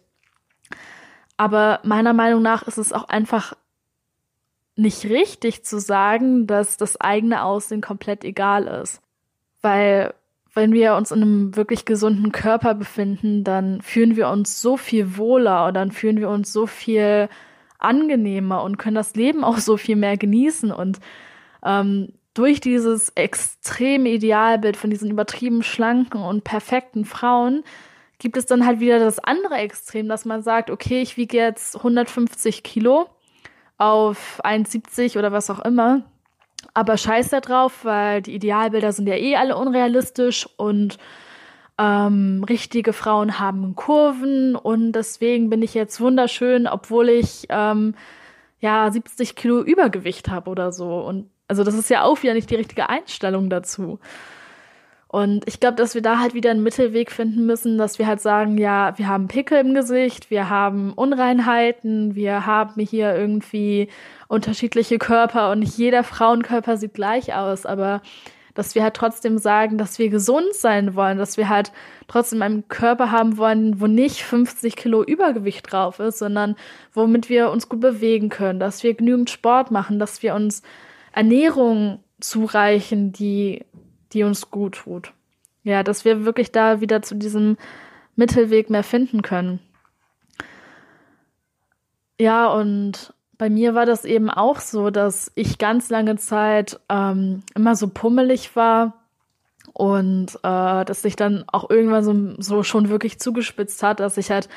Aber 1.35 1.81
meiner 1.83 2.13
Meinung 2.13 2.41
nach 2.41 2.63
ist 2.63 2.77
es 2.77 2.93
auch 2.93 3.09
einfach 3.09 3.53
nicht 4.77 5.03
richtig 5.03 5.65
zu 5.65 5.81
sagen, 5.81 6.47
dass 6.47 6.77
das 6.77 7.01
eigene 7.01 7.43
Aussehen 7.43 7.81
komplett 7.81 8.23
egal 8.23 8.67
ist. 8.67 9.01
Weil 9.61 10.13
wenn 10.53 10.71
wir 10.71 10.95
uns 10.95 11.11
in 11.11 11.21
einem 11.21 11.55
wirklich 11.57 11.83
gesunden 11.83 12.31
Körper 12.31 12.75
befinden, 12.75 13.43
dann 13.43 13.81
fühlen 13.81 14.15
wir 14.15 14.29
uns 14.29 14.61
so 14.61 14.77
viel 14.77 15.17
wohler 15.17 15.67
und 15.67 15.73
dann 15.73 15.91
fühlen 15.91 16.17
wir 16.17 16.29
uns 16.29 16.53
so 16.53 16.65
viel 16.65 17.27
angenehmer 17.79 18.63
und 18.63 18.77
können 18.77 18.95
das 18.95 19.15
Leben 19.15 19.43
auch 19.43 19.57
so 19.57 19.77
viel 19.77 19.95
mehr 19.95 20.17
genießen. 20.17 20.71
Und 20.71 20.99
ähm, 21.63 22.13
durch 22.33 22.59
dieses 22.61 23.09
extreme 23.15 24.09
Idealbild 24.09 24.77
von 24.77 24.89
diesen 24.89 25.09
übertrieben 25.09 25.63
schlanken 25.63 26.21
und 26.21 26.43
perfekten 26.43 27.05
Frauen 27.05 27.63
gibt 28.19 28.37
es 28.37 28.45
dann 28.45 28.65
halt 28.65 28.79
wieder 28.79 28.99
das 28.99 29.19
andere 29.19 29.55
Extrem, 29.55 30.07
dass 30.07 30.25
man 30.25 30.41
sagt, 30.41 30.69
okay, 30.69 31.01
ich 31.01 31.17
wiege 31.17 31.37
jetzt 31.37 31.75
150 31.77 32.63
Kilo 32.63 33.07
auf 33.77 34.41
1,70 34.43 35.17
oder 35.17 35.31
was 35.31 35.49
auch 35.49 35.59
immer. 35.59 36.03
Aber 36.73 36.97
scheiß 36.97 37.29
da 37.29 37.41
drauf, 37.41 37.85
weil 37.85 38.21
die 38.21 38.33
Idealbilder 38.33 38.91
sind 38.91 39.07
ja 39.07 39.15
eh 39.15 39.35
alle 39.35 39.55
unrealistisch 39.55 40.47
und 40.57 40.97
ähm, 41.77 42.43
richtige 42.47 42.93
Frauen 42.93 43.39
haben 43.39 43.75
Kurven 43.75 44.55
und 44.55 44.93
deswegen 44.93 45.49
bin 45.49 45.61
ich 45.61 45.73
jetzt 45.73 46.01
wunderschön, 46.01 46.67
obwohl 46.67 47.09
ich 47.09 47.45
ähm, 47.49 47.95
ja 48.59 48.89
70 48.91 49.35
Kilo 49.35 49.61
Übergewicht 49.61 50.29
habe 50.29 50.49
oder 50.49 50.71
so. 50.71 50.99
Und 50.99 51.29
also 51.47 51.63
das 51.63 51.75
ist 51.75 51.89
ja 51.89 52.03
auch 52.03 52.23
wieder 52.23 52.33
nicht 52.33 52.49
die 52.49 52.55
richtige 52.55 52.89
Einstellung 52.89 53.49
dazu. 53.49 53.99
Und 55.09 55.47
ich 55.47 55.61
glaube, 55.61 55.77
dass 55.77 55.95
wir 55.95 56.01
da 56.01 56.19
halt 56.19 56.33
wieder 56.33 56.51
einen 56.51 56.63
Mittelweg 56.63 57.11
finden 57.11 57.45
müssen, 57.45 57.77
dass 57.77 57.97
wir 57.97 58.07
halt 58.07 58.19
sagen, 58.19 58.57
ja, 58.57 58.97
wir 58.97 59.07
haben 59.07 59.29
Pickel 59.29 59.59
im 59.59 59.73
Gesicht, 59.73 60.29
wir 60.29 60.49
haben 60.49 60.91
Unreinheiten, 60.93 62.15
wir 62.15 62.45
haben 62.45 62.81
hier 62.81 63.15
irgendwie 63.15 63.87
unterschiedliche 64.27 64.97
Körper 64.97 65.51
und 65.51 65.59
nicht 65.59 65.77
jeder 65.77 66.03
Frauenkörper 66.03 66.75
sieht 66.75 66.93
gleich 66.93 67.33
aus, 67.33 67.65
aber 67.65 68.01
dass 68.57 68.73
wir 68.73 68.81
halt 68.81 68.95
trotzdem 68.95 69.37
sagen, 69.37 69.77
dass 69.77 69.99
wir 69.99 70.09
gesund 70.09 70.51
sein 70.53 70.95
wollen, 70.95 71.19
dass 71.19 71.37
wir 71.37 71.47
halt 71.47 71.71
trotzdem 72.07 72.41
einen 72.41 72.67
Körper 72.67 73.11
haben 73.11 73.37
wollen, 73.37 73.79
wo 73.79 73.85
nicht 73.85 74.23
50 74.23 74.75
Kilo 74.75 75.03
Übergewicht 75.03 75.71
drauf 75.71 75.99
ist, 75.99 76.17
sondern 76.17 76.55
womit 76.91 77.29
wir 77.29 77.51
uns 77.51 77.69
gut 77.69 77.81
bewegen 77.81 78.29
können, 78.29 78.59
dass 78.59 78.81
wir 78.81 78.95
genügend 78.95 79.29
Sport 79.29 79.69
machen, 79.69 79.99
dass 79.99 80.23
wir 80.23 80.33
uns 80.33 80.63
Ernährung 81.11 81.99
zureichen, 82.19 83.11
die, 83.11 83.63
die 84.13 84.23
uns 84.23 84.49
gut 84.49 84.77
tut. 84.77 85.13
Ja, 85.63 85.83
dass 85.83 86.03
wir 86.03 86.25
wirklich 86.25 86.51
da 86.51 86.81
wieder 86.81 87.03
zu 87.03 87.13
diesem 87.13 87.57
Mittelweg 88.15 88.71
mehr 88.71 88.83
finden 88.83 89.21
können. 89.21 89.59
Ja, 92.19 92.47
und 92.47 93.13
bei 93.37 93.49
mir 93.49 93.75
war 93.75 93.85
das 93.85 94.05
eben 94.05 94.29
auch 94.29 94.59
so, 94.59 94.89
dass 94.89 95.31
ich 95.35 95.57
ganz 95.57 95.89
lange 95.89 96.15
Zeit 96.17 96.79
ähm, 96.89 97.43
immer 97.55 97.75
so 97.75 97.87
pummelig 97.87 98.55
war 98.55 98.93
und 99.73 100.35
äh, 100.43 100.85
dass 100.85 101.03
sich 101.03 101.15
dann 101.15 101.43
auch 101.47 101.69
irgendwann 101.69 102.03
so, 102.03 102.41
so 102.41 102.63
schon 102.63 102.89
wirklich 102.89 103.19
zugespitzt 103.19 103.83
hat, 103.83 103.99
dass 103.99 104.17
ich 104.17 104.31
halt 104.31 104.49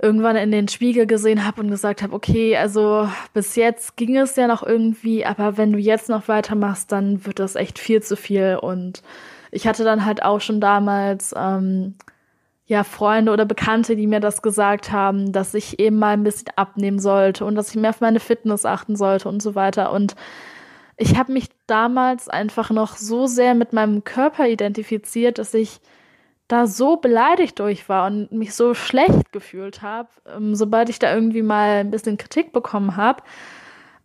irgendwann 0.00 0.36
in 0.36 0.50
den 0.50 0.68
Spiegel 0.68 1.06
gesehen 1.06 1.46
habe 1.46 1.62
und 1.62 1.70
gesagt 1.70 2.02
habe, 2.02 2.12
okay, 2.12 2.56
also 2.56 3.08
bis 3.32 3.56
jetzt 3.56 3.96
ging 3.96 4.16
es 4.16 4.36
ja 4.36 4.46
noch 4.46 4.62
irgendwie, 4.62 5.24
aber 5.24 5.56
wenn 5.56 5.72
du 5.72 5.78
jetzt 5.78 6.08
noch 6.08 6.28
weitermachst, 6.28 6.92
dann 6.92 7.24
wird 7.24 7.38
das 7.38 7.54
echt 7.54 7.78
viel 7.78 8.02
zu 8.02 8.16
viel. 8.16 8.58
Und 8.60 9.02
ich 9.50 9.66
hatte 9.66 9.84
dann 9.84 10.04
halt 10.04 10.22
auch 10.22 10.40
schon 10.40 10.60
damals 10.60 11.34
ähm, 11.36 11.94
ja, 12.66 12.82
Freunde 12.82 13.32
oder 13.32 13.44
Bekannte, 13.44 13.94
die 13.94 14.08
mir 14.08 14.20
das 14.20 14.42
gesagt 14.42 14.90
haben, 14.90 15.32
dass 15.32 15.54
ich 15.54 15.78
eben 15.78 15.98
mal 15.98 16.14
ein 16.14 16.24
bisschen 16.24 16.48
abnehmen 16.56 16.98
sollte 16.98 17.44
und 17.44 17.54
dass 17.54 17.70
ich 17.70 17.76
mehr 17.76 17.90
auf 17.90 18.00
meine 18.00 18.20
Fitness 18.20 18.66
achten 18.66 18.96
sollte 18.96 19.28
und 19.28 19.40
so 19.40 19.54
weiter. 19.54 19.92
Und 19.92 20.16
ich 20.96 21.16
habe 21.16 21.32
mich 21.32 21.48
damals 21.68 22.28
einfach 22.28 22.70
noch 22.70 22.96
so 22.96 23.26
sehr 23.26 23.54
mit 23.54 23.72
meinem 23.72 24.02
Körper 24.02 24.48
identifiziert, 24.48 25.38
dass 25.38 25.54
ich 25.54 25.80
da 26.48 26.66
so 26.66 26.96
beleidigt 26.96 27.58
durch 27.58 27.88
war 27.88 28.06
und 28.06 28.32
mich 28.32 28.54
so 28.54 28.74
schlecht 28.74 29.32
gefühlt 29.32 29.82
habe, 29.82 30.08
ähm, 30.26 30.54
sobald 30.54 30.88
ich 30.88 30.98
da 30.98 31.12
irgendwie 31.14 31.42
mal 31.42 31.80
ein 31.80 31.90
bisschen 31.90 32.16
Kritik 32.16 32.52
bekommen 32.52 32.96
habe, 32.96 33.22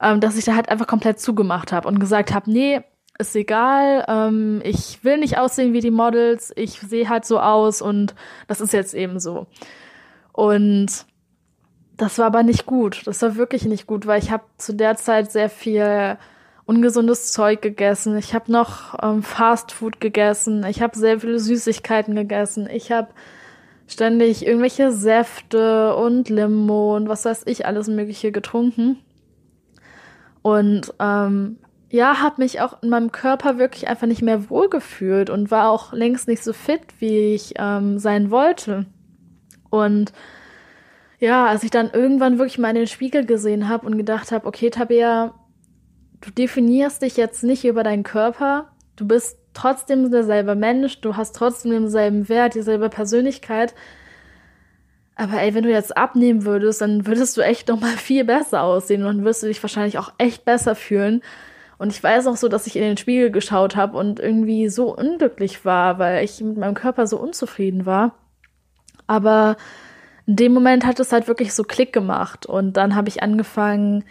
ähm, 0.02 0.20
dass 0.20 0.38
ich 0.38 0.46
da 0.46 0.56
halt 0.56 0.70
einfach 0.70 0.88
komplett 0.88 1.20
zugemacht 1.20 1.72
habe 1.72 1.88
und 1.88 2.00
gesagt 2.00 2.34
habe, 2.34 2.52
nee, 2.52 2.82
ist 3.18 3.36
egal, 3.36 4.06
ähm, 4.08 4.62
ich 4.64 5.04
will 5.04 5.18
nicht 5.18 5.38
aussehen 5.38 5.74
wie 5.74 5.82
die 5.82 5.92
Models, 5.92 6.52
ich 6.56 6.80
sehe 6.80 7.10
halt 7.10 7.26
so 7.26 7.40
aus 7.40 7.82
und 7.82 8.16
das 8.48 8.62
ist 8.62 8.74
jetzt 8.74 8.94
eben 8.94 9.20
so. 9.20 9.48
Und 10.34 11.06
das 11.98 12.18
war 12.18 12.28
aber 12.28 12.44
nicht 12.44 12.66
gut. 12.66 13.04
Das 13.06 13.22
war 13.22 13.36
wirklich 13.36 13.66
nicht 13.66 13.86
gut, 13.86 14.08
weil 14.08 14.22
ich 14.22 14.32
habe 14.32 14.44
zu 14.58 14.74
der 14.74 14.96
Zeit 14.96 15.32
sehr 15.32 15.50
viel 15.50 16.18
ungesundes 16.66 17.32
Zeug 17.32 17.62
gegessen. 17.62 18.18
Ich 18.18 18.34
habe 18.34 18.52
noch 18.52 18.96
ähm, 19.04 19.24
Fast 19.24 19.72
Food 19.72 20.00
gegessen. 20.00 20.66
Ich 20.66 20.82
habe 20.82 20.98
sehr 20.98 21.20
viele 21.20 21.40
Süßigkeiten 21.40 22.16
gegessen. 22.16 22.68
Ich 22.72 22.92
habe 22.92 23.10
ständig 23.88 24.46
irgendwelche 24.48 24.92
Säfte 24.92 25.96
und 25.96 26.30
Limo 26.30 26.96
und 26.96 27.10
was 27.10 27.26
weiß 27.26 27.44
ich 27.46 27.66
alles 27.66 27.88
Mögliche 27.88 28.32
getrunken. 28.32 28.98
Und 30.42 30.94
ähm, 31.00 31.58
ja, 31.92 32.22
habe 32.22 32.42
mich 32.42 32.62
auch 32.62 32.82
in 32.82 32.90
meinem 32.90 33.12
Körper 33.12 33.58
wirklich 33.58 33.90
einfach 33.90 34.08
nicht 34.08 34.22
mehr 34.22 34.50
wohlgefühlt 34.50 35.30
und 35.30 35.52
war 35.52 35.70
auch 35.70 35.92
längst 35.92 36.30
nicht 36.30 36.42
so 36.42 36.54
fit, 36.54 36.82
wie 37.00 37.36
ich 37.36 37.56
ähm, 37.58 38.00
sein 38.00 38.32
wollte. 38.32 38.86
Und 39.70 40.14
ja, 41.20 41.46
als 41.46 41.64
ich 41.64 41.70
dann 41.70 41.92
irgendwann 41.92 42.40
wirklich 42.40 42.58
mal 42.58 42.70
in 42.70 42.76
den 42.76 42.88
Spiegel 42.88 43.26
gesehen 43.26 43.68
habe 43.68 43.86
und 43.86 43.98
gedacht 43.98 44.32
habe, 44.32 44.48
okay, 44.48 44.70
Tabea, 44.70 45.34
du 46.22 46.32
definierst 46.32 47.02
dich 47.02 47.18
jetzt 47.18 47.44
nicht 47.44 47.66
über 47.66 47.84
deinen 47.84 48.04
Körper, 48.04 48.72
du 48.96 49.06
bist 49.06 49.38
trotzdem 49.54 50.10
derselbe 50.12 50.56
Mensch, 50.56 51.02
du 51.02 51.18
hast 51.18 51.36
trotzdem 51.36 51.72
denselben 51.72 52.30
Wert, 52.30 52.56
dieselbe 52.56 52.88
Persönlichkeit. 52.88 53.76
Aber 55.16 55.42
ey, 55.42 55.54
wenn 55.54 55.64
du 55.64 55.70
jetzt 55.70 55.98
abnehmen 55.98 56.46
würdest, 56.46 56.80
dann 56.80 57.06
würdest 57.06 57.36
du 57.36 57.42
echt 57.42 57.68
noch 57.68 57.82
mal 57.82 57.98
viel 57.98 58.24
besser 58.24 58.64
aussehen 58.64 59.04
und 59.04 59.18
dann 59.18 59.26
wirst 59.26 59.44
du 59.44 59.48
dich 59.48 59.62
wahrscheinlich 59.62 59.98
auch 59.98 60.14
echt 60.18 60.46
besser 60.46 60.74
fühlen. 60.74 61.22
Und 61.82 61.90
ich 61.92 62.04
weiß 62.04 62.28
auch 62.28 62.38
so, 62.38 62.48
dass 62.48 62.68
ich 62.68 62.76
in 62.76 62.84
den 62.84 62.98
Spiegel 62.98 63.32
geschaut 63.32 63.76
habe 63.76 63.98
und 63.98 64.20
irgendwie 64.20 64.70
so 64.70 64.96
unglücklich 64.96 65.66
war, 65.66 65.98
weil 65.98 66.24
ich 66.24 66.40
mit 66.40 66.56
meinem 66.56 66.76
Körper 66.76 67.08
so 67.08 67.18
unzufrieden 67.18 67.88
war. 67.88 68.14
Aber 69.08 69.58
in 70.28 70.36
dem 70.36 70.54
Moment 70.54 70.86
hat 70.86 71.00
es 71.00 71.12
halt 71.12 71.28
wirklich 71.28 71.56
so 71.56 71.64
Klick 71.64 71.92
gemacht 71.92 72.46
und 72.46 72.78
dann 72.78 72.96
habe 72.96 73.10
ich 73.10 73.24
angefangen, 73.24 74.04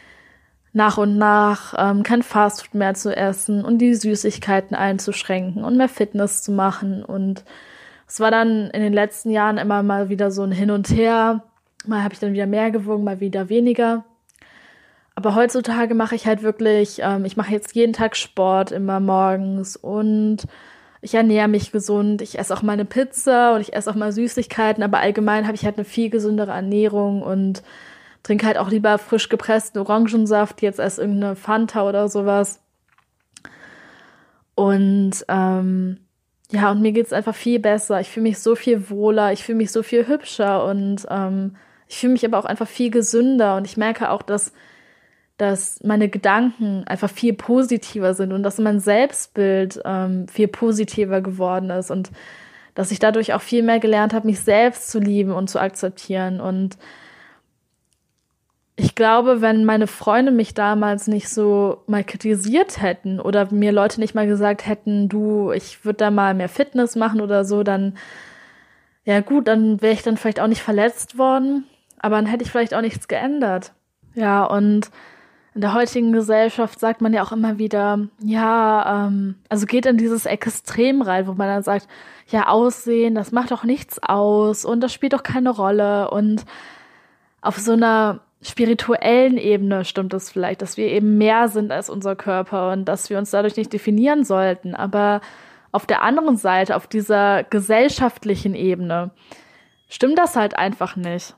nach 0.73 0.99
und 0.99 1.17
nach 1.17 1.75
ähm, 1.79 2.03
kein 2.03 2.25
Fastfood 2.25 2.75
mehr 2.75 2.95
zu 2.95 3.17
essen 3.17 3.65
und 3.65 3.79
die 3.79 3.95
Süßigkeiten 3.95 4.77
einzuschränken 4.77 5.63
und 5.63 5.77
mehr 5.77 5.89
Fitness 5.89 6.43
zu 6.43 6.51
machen. 6.51 7.05
Und 7.05 7.45
es 8.09 8.19
war 8.19 8.33
dann 8.33 8.71
in 8.71 8.83
den 8.83 8.93
letzten 8.93 9.31
Jahren 9.31 9.59
immer 9.59 9.85
mal 9.85 10.09
wieder 10.09 10.33
so 10.33 10.43
ein 10.43 10.51
Hin 10.51 10.73
und 10.73 10.91
Her. 10.91 11.45
Mal 11.87 12.03
habe 12.03 12.15
ich 12.15 12.21
dann 12.21 12.33
wieder 12.33 12.47
mehr 12.47 12.73
gewogen, 12.73 13.05
mal 13.05 13.21
wieder 13.21 13.49
weniger. 13.49 14.03
Aber 15.21 15.35
heutzutage 15.35 15.95
mache 15.95 16.15
ich 16.15 16.27
halt 16.27 16.43
wirklich, 16.43 17.01
ähm, 17.03 17.27
ich 17.27 17.37
mache 17.37 17.53
jetzt 17.53 17.75
jeden 17.75 17.93
Tag 17.93 18.17
Sport 18.17 18.73
immer 18.73 19.01
morgens 19.01 19.77
und 19.77 20.47
ich 21.03 21.13
ernähre 21.13 21.47
mich 21.47 21.73
gesund. 21.73 22.23
Ich 22.23 22.39
esse 22.39 22.55
auch 22.55 22.63
mal 22.63 22.73
eine 22.73 22.87
Pizza 22.87 23.55
und 23.55 23.61
ich 23.61 23.75
esse 23.75 23.91
auch 23.91 23.95
mal 23.97 24.13
Süßigkeiten, 24.13 24.83
aber 24.83 25.01
allgemein 25.01 25.47
habe 25.47 25.57
ich 25.57 25.67
halt 25.67 25.77
eine 25.77 25.85
viel 25.85 26.09
gesündere 26.09 26.53
Ernährung 26.53 27.21
und 27.21 27.63
trinke 28.23 28.47
halt 28.47 28.57
auch 28.57 28.71
lieber 28.71 28.97
frisch 28.97 29.29
gepressten 29.29 29.83
Orangensaft 29.83 30.63
jetzt 30.63 30.81
als 30.81 30.97
irgendeine 30.97 31.37
Fanta 31.37 31.87
oder 31.87 32.09
sowas. 32.09 32.63
Und 34.55 35.23
ähm, 35.29 35.99
ja, 36.51 36.71
und 36.71 36.81
mir 36.81 36.93
geht's 36.93 37.13
einfach 37.13 37.35
viel 37.35 37.59
besser. 37.59 38.01
Ich 38.01 38.09
fühle 38.09 38.25
mich 38.25 38.39
so 38.39 38.57
viel 38.57 38.89
wohler, 38.89 39.35
ich 39.35 39.45
fühle 39.45 39.59
mich 39.59 39.71
so 39.71 39.83
viel 39.83 40.09
hübscher 40.09 40.65
und 40.65 41.07
ähm, 41.11 41.57
ich 41.89 41.99
fühle 41.99 42.15
mich 42.15 42.25
aber 42.25 42.39
auch 42.39 42.47
einfach 42.47 42.69
viel 42.69 42.91
gesünder 42.91 43.59
und 43.59 43.67
ich 43.67 43.77
merke 43.77 44.09
auch, 44.11 44.23
dass, 44.23 44.55
dass 45.41 45.83
meine 45.83 46.09
Gedanken 46.09 46.85
einfach 46.87 47.11
viel 47.11 47.33
positiver 47.33 48.15
sind 48.15 48.33
und 48.33 48.43
dass 48.43 48.59
mein 48.59 48.81
Selbstbild 48.81 49.81
ähm, 49.85 50.29
viel 50.29 50.49
positiver 50.49 51.21
geworden 51.21 51.71
ist 51.71 51.91
und 51.91 52.11
dass 52.75 52.91
ich 52.91 52.99
dadurch 52.99 53.33
auch 53.35 53.41
viel 53.41 53.63
mehr 53.63 53.81
gelernt 53.81 54.15
habe, 54.15 54.27
mich 54.27 54.41
selbst 54.41 54.91
zu 54.91 54.99
lieben 54.99 55.33
und 55.33 55.49
zu 55.49 55.61
akzeptieren 55.61 56.41
und 56.41 56.77
ich 58.83 58.95
glaube, 58.95 59.43
wenn 59.43 59.67
meine 59.67 59.87
Freunde 59.87 60.33
mich 60.33 60.55
damals 60.55 61.07
nicht 61.07 61.29
so 61.29 61.83
mal 61.87 62.03
kritisiert 62.03 62.81
hätten 62.81 63.21
oder 63.21 63.53
mir 63.53 63.73
Leute 63.73 64.01
nicht 64.01 64.15
mal 64.15 64.27
gesagt 64.27 64.67
hätten, 64.67 65.11
du, 65.11 65.53
ich 65.53 65.85
würde 65.85 65.99
da 65.99 66.11
mal 66.11 66.33
mehr 66.33 66.49
Fitness 66.49 66.97
machen 66.97 67.21
oder 67.21 67.45
so, 67.45 67.63
dann, 67.63 67.99
ja 69.05 69.21
gut, 69.21 69.49
dann 69.49 69.83
wäre 69.83 69.93
ich 69.93 70.03
dann 70.03 70.17
vielleicht 70.17 70.41
auch 70.41 70.47
nicht 70.47 70.63
verletzt 70.63 71.19
worden, 71.19 71.67
aber 71.99 72.17
dann 72.17 72.25
hätte 72.25 72.43
ich 72.43 72.51
vielleicht 72.51 72.73
auch 72.73 72.81
nichts 72.81 73.07
geändert. 73.07 73.73
Ja, 74.15 74.45
und 74.45 74.91
in 75.55 75.61
der 75.61 75.75
heutigen 75.75 76.13
Gesellschaft 76.13 76.79
sagt 76.79 77.01
man 77.01 77.13
ja 77.13 77.23
auch 77.23 77.33
immer 77.33 77.59
wieder, 77.59 77.99
ja, 78.23 79.07
ähm, 79.07 79.35
also 79.49 79.67
geht 79.67 79.87
in 79.87 79.97
dieses 79.97 80.27
Extrem 80.27 81.03
rein, 81.03 81.27
wo 81.27 81.33
man 81.33 81.49
dann 81.49 81.63
sagt, 81.63 81.89
ja, 82.29 82.47
Aussehen, 82.47 83.15
das 83.15 83.33
macht 83.33 83.51
doch 83.51 83.65
nichts 83.65 84.01
aus 84.03 84.65
und 84.65 84.81
das 84.81 84.93
spielt 84.93 85.13
doch 85.13 85.25
keine 85.25 85.51
Rolle 85.51 86.11
und 86.11 86.45
auf 87.41 87.59
so 87.59 87.73
einer 87.73 88.21
spirituellen 88.43 89.37
Ebene 89.37 89.85
stimmt 89.85 90.15
es 90.15 90.31
vielleicht, 90.31 90.63
dass 90.63 90.77
wir 90.77 90.87
eben 90.87 91.19
mehr 91.19 91.49
sind 91.49 91.73
als 91.73 91.91
unser 91.91 92.17
Körper 92.17 92.73
und 92.73 92.85
dass 92.87 93.11
wir 93.11 93.19
uns 93.19 93.31
dadurch 93.31 93.57
nicht 93.57 93.73
definieren 93.73 94.25
sollten. 94.25 94.75
Aber 94.75 95.21
auf 95.73 95.87
der 95.87 96.03
anderen 96.03 96.37
Seite, 96.37 96.77
auf 96.77 96.87
dieser 96.87 97.45
gesellschaftlichen 97.45 98.55
Ebene, 98.55 99.11
stimmt 99.89 100.19
das 100.19 100.37
halt 100.37 100.57
einfach 100.57 100.97
nicht. 100.97 101.35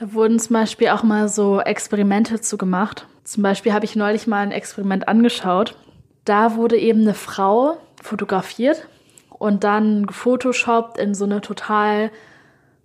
Da 0.00 0.12
wurden 0.12 0.40
zum 0.40 0.54
Beispiel 0.54 0.88
auch 0.88 1.04
mal 1.04 1.28
so 1.28 1.60
Experimente 1.60 2.40
zu 2.40 2.58
gemacht. 2.58 3.06
Zum 3.22 3.42
Beispiel 3.44 3.72
habe 3.72 3.84
ich 3.84 3.94
neulich 3.94 4.26
mal 4.26 4.40
ein 4.40 4.50
Experiment 4.50 5.06
angeschaut. 5.06 5.76
Da 6.24 6.56
wurde 6.56 6.76
eben 6.76 7.02
eine 7.02 7.14
Frau 7.14 7.76
fotografiert 8.02 8.88
und 9.28 9.62
dann 9.62 10.06
gefotoshoppt 10.06 10.98
in 10.98 11.14
so 11.14 11.24
eine 11.24 11.40
total 11.40 12.10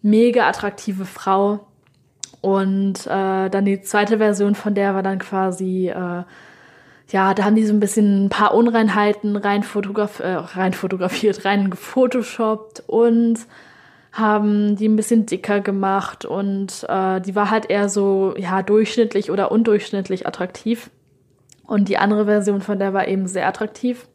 mega 0.01 0.47
attraktive 0.47 1.05
Frau, 1.05 1.65
und 2.45 3.07
äh, 3.07 3.49
dann 3.49 3.65
die 3.65 3.81
zweite 3.81 4.19
Version 4.19 4.53
von 4.53 4.75
der 4.75 4.93
war 4.93 5.01
dann 5.01 5.17
quasi, 5.17 5.89
äh, 5.89 6.23
ja, 7.09 7.33
da 7.33 7.43
haben 7.43 7.55
die 7.55 7.65
so 7.65 7.73
ein 7.73 7.79
bisschen 7.79 8.25
ein 8.25 8.29
paar 8.29 8.53
Unreinheiten 8.53 9.35
rein, 9.35 9.63
fotograf 9.63 10.19
äh, 10.19 10.35
rein 10.35 10.73
fotografiert, 10.73 11.43
rein 11.43 11.71
gefotoshoppt 11.71 12.83
und 12.85 13.39
haben 14.15 14.77
die 14.77 14.87
ein 14.87 14.95
bisschen 14.95 15.25
dicker 15.25 15.59
gemacht 15.59 16.23
und 16.23 16.85
äh, 16.87 17.19
die 17.19 17.35
war 17.35 17.51
halt 17.51 17.69
eher 17.69 17.89
so, 17.89 18.33
ja, 18.37 18.63
durchschnittlich 18.63 19.29
oder 19.29 19.51
undurchschnittlich 19.51 20.25
attraktiv. 20.25 20.89
Und 21.67 21.89
die 21.89 21.97
andere 21.97 22.25
Version 22.25 22.61
von 22.61 22.79
der 22.79 22.93
war 22.93 23.07
eben 23.07 23.27
sehr 23.27 23.47
attraktiv. 23.47 24.07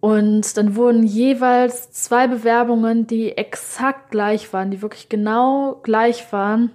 Und 0.00 0.56
dann 0.58 0.76
wurden 0.76 1.04
jeweils 1.04 1.90
zwei 1.92 2.26
Bewerbungen, 2.26 3.06
die 3.06 3.36
exakt 3.36 4.10
gleich 4.10 4.52
waren, 4.52 4.70
die 4.70 4.82
wirklich 4.82 5.08
genau 5.08 5.80
gleich 5.82 6.30
waren, 6.30 6.70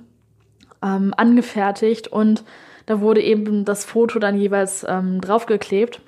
ähm, 0.84 1.14
angefertigt 1.16 2.08
und 2.08 2.44
da 2.88 3.00
wurde 3.02 3.22
eben 3.22 3.66
das 3.66 3.86
Foto 3.86 4.20
dann 4.20 4.38
jeweils 4.38 4.86
ähm, 4.88 5.22
draufgeklebt. 5.22 6.02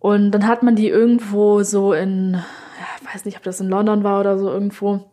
Und 0.00 0.32
dann 0.32 0.46
hat 0.48 0.64
man 0.64 0.74
die 0.74 0.88
irgendwo 0.88 1.62
so 1.62 1.92
in, 1.92 2.42
weiß 3.04 3.24
nicht, 3.24 3.36
ob 3.36 3.42
das 3.42 3.60
in 3.60 3.68
London 3.68 4.04
war 4.04 4.20
oder 4.20 4.38
so 4.38 4.50
irgendwo, 4.50 5.10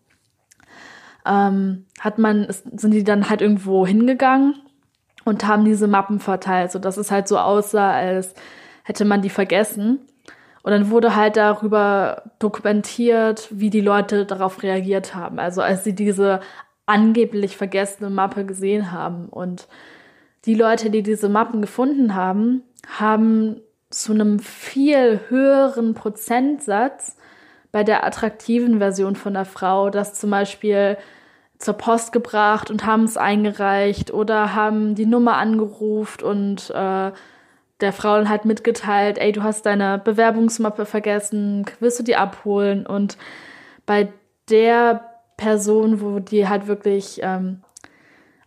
ähm, 1.25 1.85
hat 1.99 2.17
man, 2.17 2.47
sind 2.49 2.91
die 2.91 3.03
dann 3.03 3.29
halt 3.29 3.41
irgendwo 3.41 3.85
hingegangen 3.85 4.55
und 5.25 5.45
haben 5.45 5.65
diese 5.65 5.87
Mappen 5.87 6.19
verteilt, 6.19 6.71
sodass 6.71 6.97
es 6.97 7.11
halt 7.11 7.27
so 7.27 7.37
aussah, 7.37 7.91
als 7.91 8.33
hätte 8.83 9.05
man 9.05 9.21
die 9.21 9.29
vergessen. 9.29 9.99
Und 10.63 10.71
dann 10.71 10.89
wurde 10.89 11.15
halt 11.15 11.37
darüber 11.37 12.23
dokumentiert, 12.39 13.47
wie 13.51 13.69
die 13.69 13.81
Leute 13.81 14.25
darauf 14.25 14.61
reagiert 14.63 15.15
haben. 15.15 15.39
Also 15.39 15.61
als 15.61 15.83
sie 15.83 15.95
diese 15.95 16.41
angeblich 16.85 17.55
vergessene 17.55 18.09
Mappe 18.09 18.45
gesehen 18.45 18.91
haben. 18.91 19.29
Und 19.29 19.67
die 20.45 20.55
Leute, 20.55 20.89
die 20.89 21.03
diese 21.03 21.29
Mappen 21.29 21.61
gefunden 21.61 22.15
haben, 22.15 22.63
haben 22.87 23.61
zu 23.89 24.13
einem 24.13 24.39
viel 24.39 25.19
höheren 25.29 25.93
Prozentsatz 25.93 27.15
bei 27.71 27.83
der 27.83 28.05
attraktiven 28.05 28.79
Version 28.79 29.15
von 29.15 29.33
der 29.33 29.45
Frau 29.45 29.89
das 29.89 30.13
zum 30.13 30.29
Beispiel 30.29 30.97
zur 31.59 31.73
Post 31.73 32.13
gebracht 32.13 32.71
und 32.71 32.85
haben 32.85 33.03
es 33.03 33.17
eingereicht 33.17 34.11
oder 34.11 34.55
haben 34.55 34.95
die 34.95 35.05
Nummer 35.05 35.37
angerufen 35.37 36.23
und 36.23 36.69
äh, 36.69 37.11
der 37.81 37.93
Frau 37.93 38.15
dann 38.15 38.29
halt 38.29 38.45
mitgeteilt, 38.45 39.17
ey, 39.17 39.31
du 39.31 39.43
hast 39.43 39.65
deine 39.65 39.99
Bewerbungsmappe 39.99 40.85
vergessen, 40.85 41.65
willst 41.79 41.99
du 41.99 42.03
die 42.03 42.15
abholen? 42.15 42.85
Und 42.85 43.17
bei 43.85 44.11
der 44.49 45.05
Person, 45.37 46.01
wo 46.01 46.19
die 46.19 46.47
halt 46.47 46.67
wirklich, 46.67 47.21
ähm, 47.23 47.61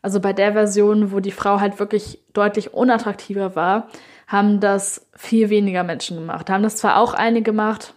also 0.03 0.21
bei 0.21 0.33
der 0.33 0.53
Version, 0.53 1.13
wo 1.13 1.21
die 1.21 1.31
Frau 1.31 1.61
halt 1.61 1.79
wirklich 1.79 2.21
deutlich 2.35 2.75
unattraktiver 2.75 3.57
war, 3.57 3.89
haben 4.27 4.61
das 4.61 5.09
viel 5.15 5.49
weniger 5.49 5.83
Menschen 5.83 6.19
gemacht. 6.19 6.51
Haben 6.51 6.63
das 6.63 6.77
zwar 6.77 6.99
auch 6.99 7.15
einige 7.15 7.45
gemacht, 7.45 7.95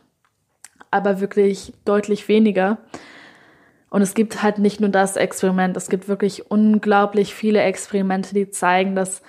aber 0.96 1.20
wirklich 1.20 1.74
deutlich 1.86 2.28
weniger. 2.28 2.78
Und 3.90 4.02
es 4.02 4.14
gibt 4.14 4.44
halt 4.44 4.58
nicht 4.58 4.82
nur 4.82 4.90
das 4.90 5.16
Experiment, 5.16 5.78
es 5.78 5.90
gibt 5.90 6.08
wirklich 6.08 6.50
unglaublich 6.52 7.34
viele 7.34 7.62
Experimente, 7.62 8.34
die 8.34 8.50
zeigen, 8.50 8.96
dass 8.96 9.22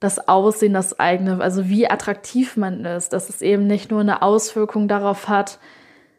das 0.00 0.28
Aussehen, 0.28 0.74
das 0.74 0.98
eigene, 1.00 1.40
also 1.40 1.68
wie 1.68 1.88
attraktiv 1.90 2.56
man 2.56 2.84
ist, 2.84 3.12
dass 3.12 3.28
es 3.28 3.42
eben 3.42 3.66
nicht 3.66 3.90
nur 3.90 4.00
eine 4.00 4.22
Auswirkung 4.22 4.88
darauf 4.88 5.28
hat, 5.28 5.58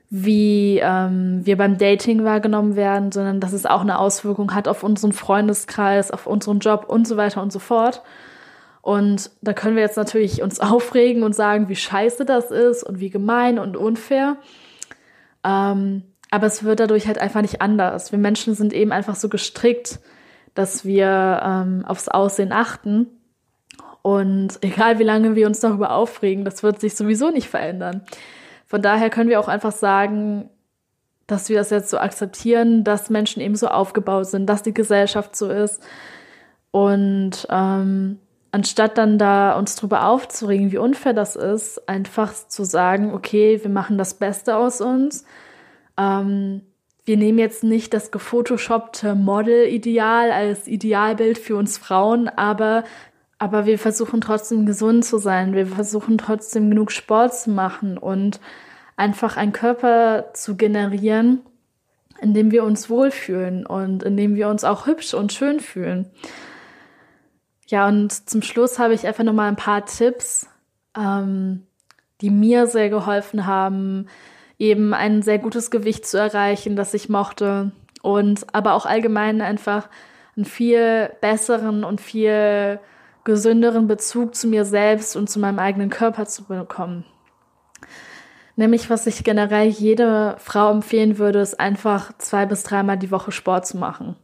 wie 0.10 0.79
ähm, 0.82 1.41
wir 1.45 1.58
beim 1.58 1.77
Dating 1.77 2.23
wahrgenommen 2.23 2.75
werden, 2.75 3.12
sondern 3.12 3.39
dass 3.39 3.53
es 3.53 3.65
auch 3.65 3.82
eine 3.82 3.99
Auswirkung 3.99 4.55
hat 4.55 4.67
auf 4.67 4.84
unseren 4.84 5.13
Freundeskreis, 5.13 6.12
auf 6.12 6.25
unseren 6.25 6.60
Job 6.60 6.86
und 6.88 7.08
so 7.08 7.15
weiter 7.15 7.41
und 7.41 7.53
so 7.53 7.60
fort. 7.60 8.01
Und 8.89 9.30
da 9.43 9.54
können 9.54 9.75
wir 9.75 9.84
jetzt 9.84 9.97
natürlich 9.97 10.41
uns 10.41 10.60
aufregen 10.60 11.21
und 11.21 11.36
sagen, 11.36 11.69
wie 11.69 11.75
scheiße 11.75 12.25
das 12.25 12.49
ist 12.49 12.82
und 12.82 12.99
wie 12.99 13.12
gemein 13.12 13.60
und 13.60 13.78
unfair. 13.78 14.38
Ähm, 15.43 16.02
aber 16.32 16.47
es 16.47 16.63
wird 16.63 16.80
dadurch 16.80 17.06
halt 17.06 17.19
einfach 17.19 17.43
nicht 17.43 17.62
anders. 17.62 18.12
Wir 18.12 18.17
Menschen 18.17 18.56
sind 18.56 18.73
eben 18.73 18.91
einfach 18.91 19.13
so 19.13 19.30
gestrickt, 19.30 19.99
dass 20.56 20.86
wir 20.86 21.39
ähm, 21.45 21.86
aufs 21.86 22.08
Aussehen 22.08 22.52
achten. 22.52 23.06
Und 24.02 24.58
egal 24.62 24.97
wie 24.97 25.04
lange 25.04 25.36
wir 25.36 25.45
uns 25.45 25.60
darüber 25.60 25.91
aufregen, 25.91 26.43
das 26.43 26.63
wird 26.63 26.82
sich 26.82 26.95
sowieso 26.95 27.30
nicht 27.30 27.47
verändern. 27.47 28.02
Von 28.65 28.82
daher 28.82 29.12
können 29.12 29.30
wir 29.30 29.39
auch 29.39 29.49
einfach 29.49 29.71
sagen, 29.71 30.49
dass 31.28 31.47
wir 31.47 31.58
das 31.58 31.69
jetzt 31.69 31.91
so 31.91 31.99
akzeptieren, 31.99 32.84
dass 32.84 33.12
Menschen 33.12 33.39
eben 33.39 33.56
so 33.56 33.67
aufgebaut 33.67 34.25
sind, 34.25 34.47
dass 34.47 34.63
die 34.63 34.73
Gesellschaft 34.73 35.36
so 35.36 35.47
ist. 35.47 35.80
Und 36.71 37.45
ähm, 37.52 38.17
anstatt 38.51 38.97
dann 38.97 39.17
da 39.17 39.57
uns 39.57 39.75
drüber 39.75 40.07
aufzuregen, 40.07 40.71
wie 40.71 40.77
unfair 40.77 41.13
das 41.13 41.35
ist, 41.35 41.88
einfach 41.88 42.33
zu 42.33 42.63
sagen, 42.63 43.13
okay, 43.13 43.59
wir 43.62 43.69
machen 43.69 43.97
das 43.97 44.15
Beste 44.15 44.57
aus 44.57 44.81
uns. 44.81 45.25
Ähm, 45.97 46.62
wir 47.05 47.17
nehmen 47.17 47.39
jetzt 47.39 47.63
nicht 47.63 47.93
das 47.93 48.12
gefotoshoppte 48.12 49.15
Model-Ideal 49.15 50.31
als 50.31 50.67
Idealbild 50.67 51.38
für 51.38 51.55
uns 51.55 51.77
Frauen, 51.77 52.29
aber 52.29 52.83
aber 53.41 53.65
wir 53.65 53.79
versuchen 53.79 54.19
trotzdem 54.19 54.65
gesund 54.65 55.05
zu 55.05 55.17
sein. 55.17 55.53
Wir 55.53 55.65
versuchen 55.65 56.17
trotzdem 56.17 56.69
genug 56.69 56.91
Sport 56.91 57.33
zu 57.33 57.49
machen 57.51 57.97
und 57.97 58.41
einfach 58.97 59.38
einen 59.38 59.53
Körper 59.53 60.25
zu 60.33 60.57
generieren, 60.57 61.39
in 62.21 62.33
dem 62.33 62.51
wir 62.51 62.65
uns 62.65 62.89
wohlfühlen 62.89 63.65
und 63.65 64.03
in 64.03 64.17
dem 64.17 64.35
wir 64.35 64.49
uns 64.49 64.65
auch 64.65 64.88
hübsch 64.88 65.13
und 65.13 65.31
schön 65.31 65.62
fühlen. 65.62 66.12
Ja, 67.69 67.88
und 67.88 68.27
zum 68.27 68.41
Schluss 68.41 68.79
habe 68.79 68.95
ich 68.95 69.05
einfach 69.05 69.23
nochmal 69.23 69.47
ein 69.47 69.55
paar 69.55 69.86
Tipps, 69.86 70.47
ähm, 70.97 71.67
die 72.19 72.32
mir 72.32 72.65
sehr 72.65 72.89
geholfen 72.89 73.45
haben, 73.45 74.08
eben 74.58 74.95
ein 74.95 75.21
sehr 75.21 75.38
gutes 75.38 75.69
Gewicht 75.69 76.08
zu 76.08 76.17
erreichen, 76.17 76.75
das 76.75 76.95
ich 76.95 77.10
mochte 77.10 77.71
und 78.01 78.55
aber 78.55 78.73
auch 78.73 78.88
allgemein 78.88 79.41
einfach 79.41 79.88
einen 80.36 80.45
viel 80.45 81.12
besseren 81.21 81.84
und 81.84 82.01
viel 82.01 82.79
gesünderen 83.23 83.88
Bezug 83.88 84.34
zu 84.34 84.47
mir 84.47 84.65
selbst 84.65 85.15
und 85.15 85.29
zu 85.29 85.39
meinem 85.39 85.60
eigenen 85.60 85.91
Körper 85.91 86.25
zu 86.25 86.45
bekommen. 86.45 87.05
Nämlich, 88.55 88.89
was 88.89 89.05
ich 89.05 89.23
generell 89.23 89.67
jede 89.67 90.38
Frau 90.39 90.71
empfehlen 90.71 91.19
würde, 91.19 91.39
ist 91.39 91.60
einfach 91.60 92.17
zwei 92.17 92.47
bis 92.47 92.63
dreimal 92.63 92.97
die 92.97 93.12
Woche 93.12 93.32
Sport 93.32 93.67
zu 93.67 93.77
machen. 93.77 94.15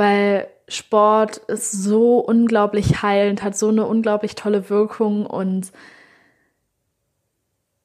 Weil 0.00 0.48
Sport 0.66 1.36
ist 1.36 1.72
so 1.72 2.20
unglaublich 2.20 3.02
heilend, 3.02 3.42
hat 3.42 3.54
so 3.54 3.68
eine 3.68 3.84
unglaublich 3.84 4.34
tolle 4.34 4.70
Wirkung 4.70 5.26
und 5.26 5.72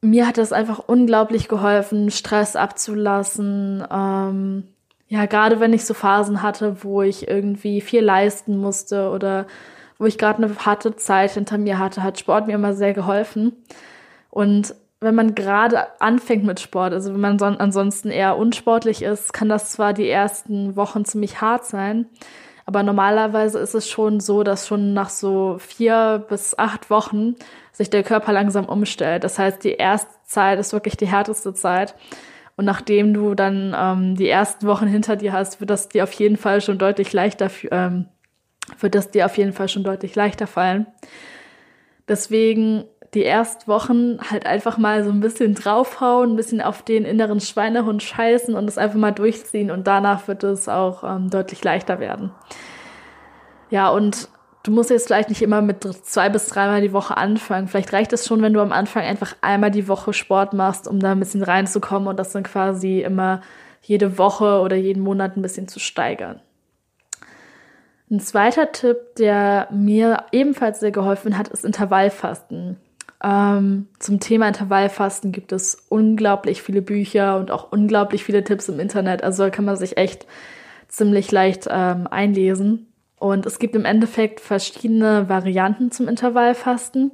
mir 0.00 0.26
hat 0.26 0.38
das 0.38 0.50
einfach 0.50 0.78
unglaublich 0.78 1.46
geholfen, 1.46 2.10
Stress 2.10 2.56
abzulassen. 2.56 3.84
Ähm, 3.90 4.64
ja, 5.08 5.26
gerade 5.26 5.60
wenn 5.60 5.74
ich 5.74 5.84
so 5.84 5.92
Phasen 5.92 6.40
hatte, 6.40 6.82
wo 6.82 7.02
ich 7.02 7.28
irgendwie 7.28 7.82
viel 7.82 8.02
leisten 8.02 8.56
musste 8.56 9.10
oder 9.10 9.46
wo 9.98 10.06
ich 10.06 10.16
gerade 10.16 10.42
eine 10.42 10.56
harte 10.64 10.96
Zeit 10.96 11.32
hinter 11.32 11.58
mir 11.58 11.78
hatte, 11.78 12.02
hat 12.02 12.18
Sport 12.18 12.46
mir 12.46 12.54
immer 12.54 12.72
sehr 12.72 12.94
geholfen. 12.94 13.52
Und 14.30 14.74
wenn 15.00 15.14
man 15.14 15.34
gerade 15.34 16.00
anfängt 16.00 16.44
mit 16.44 16.60
Sport, 16.60 16.92
also 16.92 17.12
wenn 17.12 17.20
man 17.20 17.38
son 17.38 17.58
ansonsten 17.58 18.10
eher 18.10 18.36
unsportlich 18.36 19.02
ist, 19.02 19.32
kann 19.32 19.48
das 19.48 19.70
zwar 19.70 19.92
die 19.92 20.08
ersten 20.08 20.76
Wochen 20.76 21.04
ziemlich 21.04 21.40
hart 21.40 21.66
sein, 21.66 22.06
aber 22.64 22.82
normalerweise 22.82 23.58
ist 23.58 23.74
es 23.74 23.88
schon 23.88 24.18
so, 24.20 24.42
dass 24.42 24.66
schon 24.66 24.92
nach 24.92 25.10
so 25.10 25.56
vier 25.60 26.24
bis 26.28 26.58
acht 26.58 26.90
Wochen 26.90 27.36
sich 27.72 27.90
der 27.90 28.02
Körper 28.02 28.32
langsam 28.32 28.64
umstellt. 28.64 29.22
Das 29.22 29.38
heißt, 29.38 29.62
die 29.62 29.74
erste 29.74 30.12
Zeit 30.24 30.58
ist 30.58 30.72
wirklich 30.72 30.96
die 30.96 31.06
härteste 31.06 31.54
Zeit. 31.54 31.94
Und 32.56 32.64
nachdem 32.64 33.14
du 33.14 33.34
dann 33.34 33.76
ähm, 33.78 34.16
die 34.16 34.28
ersten 34.28 34.66
Wochen 34.66 34.86
hinter 34.86 35.14
dir 35.14 35.32
hast, 35.32 35.60
wird 35.60 35.70
das 35.70 35.88
dir 35.90 36.02
auf 36.02 36.12
jeden 36.14 36.36
Fall 36.36 36.60
schon 36.60 36.78
deutlich 36.78 37.12
leichter, 37.12 37.50
ähm, 37.70 38.06
wird 38.80 38.96
das 38.96 39.10
dir 39.10 39.26
auf 39.26 39.36
jeden 39.36 39.52
Fall 39.52 39.68
schon 39.68 39.84
deutlich 39.84 40.16
leichter 40.16 40.48
fallen. 40.48 40.86
Deswegen 42.08 42.84
die 43.16 43.24
ersten 43.24 43.66
Wochen 43.66 44.18
halt 44.30 44.44
einfach 44.44 44.76
mal 44.76 45.02
so 45.02 45.10
ein 45.10 45.20
bisschen 45.20 45.54
draufhauen, 45.54 46.32
ein 46.32 46.36
bisschen 46.36 46.60
auf 46.60 46.82
den 46.82 47.06
inneren 47.06 47.40
Schweinehund 47.40 48.02
scheißen 48.02 48.54
und 48.54 48.68
es 48.68 48.76
einfach 48.76 48.98
mal 48.98 49.10
durchziehen 49.10 49.70
und 49.70 49.86
danach 49.86 50.28
wird 50.28 50.44
es 50.44 50.68
auch 50.68 51.02
ähm, 51.02 51.30
deutlich 51.30 51.64
leichter 51.64 51.98
werden. 51.98 52.30
Ja, 53.70 53.88
und 53.88 54.28
du 54.64 54.70
musst 54.70 54.90
jetzt 54.90 55.06
vielleicht 55.06 55.30
nicht 55.30 55.40
immer 55.40 55.62
mit 55.62 55.82
zwei 55.82 56.28
bis 56.28 56.46
dreimal 56.48 56.82
die 56.82 56.92
Woche 56.92 57.16
anfangen. 57.16 57.68
Vielleicht 57.68 57.94
reicht 57.94 58.12
es 58.12 58.26
schon, 58.26 58.42
wenn 58.42 58.52
du 58.52 58.60
am 58.60 58.70
Anfang 58.70 59.02
einfach 59.02 59.34
einmal 59.40 59.70
die 59.70 59.88
Woche 59.88 60.12
Sport 60.12 60.52
machst, 60.52 60.86
um 60.86 61.00
da 61.00 61.12
ein 61.12 61.18
bisschen 61.18 61.42
reinzukommen 61.42 62.08
und 62.08 62.18
das 62.18 62.32
dann 62.32 62.42
quasi 62.42 63.00
immer 63.00 63.40
jede 63.80 64.18
Woche 64.18 64.60
oder 64.60 64.76
jeden 64.76 65.02
Monat 65.02 65.38
ein 65.38 65.42
bisschen 65.42 65.68
zu 65.68 65.80
steigern. 65.80 66.42
Ein 68.10 68.20
zweiter 68.20 68.70
Tipp, 68.72 69.16
der 69.16 69.68
mir 69.72 70.24
ebenfalls 70.32 70.80
sehr 70.80 70.90
geholfen 70.90 71.38
hat, 71.38 71.48
ist 71.48 71.64
Intervallfasten. 71.64 72.76
Ähm, 73.22 73.88
zum 73.98 74.20
Thema 74.20 74.48
Intervallfasten 74.48 75.32
gibt 75.32 75.52
es 75.52 75.86
unglaublich 75.88 76.62
viele 76.62 76.82
Bücher 76.82 77.38
und 77.38 77.50
auch 77.50 77.72
unglaublich 77.72 78.24
viele 78.24 78.44
Tipps 78.44 78.68
im 78.68 78.80
Internet. 78.80 79.22
Also 79.22 79.44
da 79.44 79.50
kann 79.50 79.64
man 79.64 79.76
sich 79.76 79.96
echt 79.96 80.26
ziemlich 80.88 81.30
leicht 81.32 81.66
ähm, 81.70 82.06
einlesen. 82.06 82.92
Und 83.18 83.46
es 83.46 83.58
gibt 83.58 83.74
im 83.74 83.86
Endeffekt 83.86 84.40
verschiedene 84.40 85.28
Varianten 85.28 85.90
zum 85.90 86.06
Intervallfasten. 86.06 87.10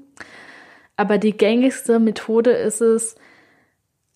Aber 0.96 1.18
die 1.18 1.36
gängigste 1.36 1.98
Methode 2.00 2.50
ist 2.50 2.80
es, 2.80 3.14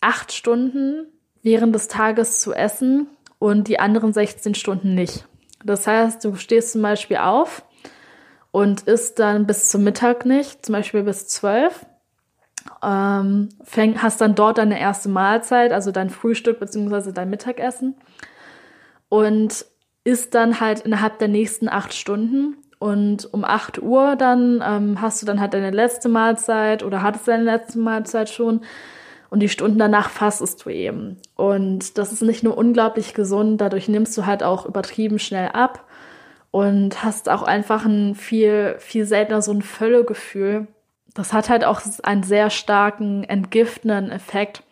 acht 0.01 0.31
Stunden 0.31 1.07
während 1.41 1.73
des 1.73 1.87
Tages 1.87 2.39
zu 2.41 2.53
essen 2.53 3.07
und 3.39 3.67
die 3.67 3.79
anderen 3.79 4.13
16 4.13 4.55
Stunden 4.55 4.93
nicht. 4.95 5.25
Das 5.63 5.87
heißt, 5.87 6.23
du 6.23 6.35
stehst 6.35 6.73
zum 6.73 6.81
Beispiel 6.81 7.17
auf 7.17 7.63
und 8.57 8.81
isst 8.87 9.19
dann 9.19 9.45
bis 9.45 9.69
zum 9.69 9.83
Mittag 9.83 10.25
nicht, 10.25 10.65
zum 10.65 10.73
Beispiel 10.73 11.03
bis 11.03 11.27
zwölf. 11.27 11.85
Ähm, 12.83 13.49
fäng, 13.63 14.01
hast 14.01 14.19
dann 14.19 14.33
dort 14.33 14.57
deine 14.57 14.79
erste 14.79 15.09
Mahlzeit, 15.09 15.71
also 15.71 15.91
dein 15.91 16.09
Frühstück 16.09 16.59
bzw. 16.59 17.11
dein 17.11 17.29
Mittagessen 17.29 17.93
und 19.09 19.63
isst 20.03 20.33
dann 20.33 20.59
halt 20.59 20.79
innerhalb 20.79 21.19
der 21.19 21.27
nächsten 21.27 21.69
acht 21.69 21.93
Stunden 21.93 22.57
und 22.79 23.31
um 23.31 23.45
8 23.45 23.79
Uhr 23.79 24.15
dann 24.15 24.63
ähm, 24.65 25.01
hast 25.01 25.21
du 25.21 25.27
dann 25.27 25.39
halt 25.39 25.53
deine 25.53 25.69
letzte 25.69 26.09
Mahlzeit 26.09 26.81
oder 26.81 27.03
hattest 27.03 27.27
deine 27.27 27.43
letzte 27.43 27.77
Mahlzeit 27.77 28.27
schon 28.27 28.61
und 29.29 29.41
die 29.41 29.49
Stunden 29.49 29.77
danach 29.77 30.09
fastest 30.09 30.65
du 30.65 30.71
eben. 30.71 31.17
Und 31.35 31.99
das 31.99 32.11
ist 32.11 32.23
nicht 32.23 32.43
nur 32.43 32.57
unglaublich 32.57 33.13
gesund, 33.13 33.61
dadurch 33.61 33.87
nimmst 33.87 34.17
du 34.17 34.25
halt 34.25 34.41
auch 34.41 34.65
übertrieben 34.65 35.19
schnell 35.19 35.49
ab 35.49 35.86
und 36.57 37.03
hast 37.03 37.29
auch 37.29 37.43
einfach 37.43 37.85
ein 37.85 38.15
viel, 38.15 38.77
viel 38.79 39.05
seltener 39.05 39.43
so 39.43 39.51
ein 39.51 39.61
Völlegefühl. 39.61 40.65
Das 41.13 41.31
hat 41.31 41.49
halt 41.49 41.63
auch 41.63 41.81
einen 42.01 42.23
sehr 42.23 42.49
starken 42.49 43.23
entgiftenden 43.23 44.09
Effekt. 44.09 44.63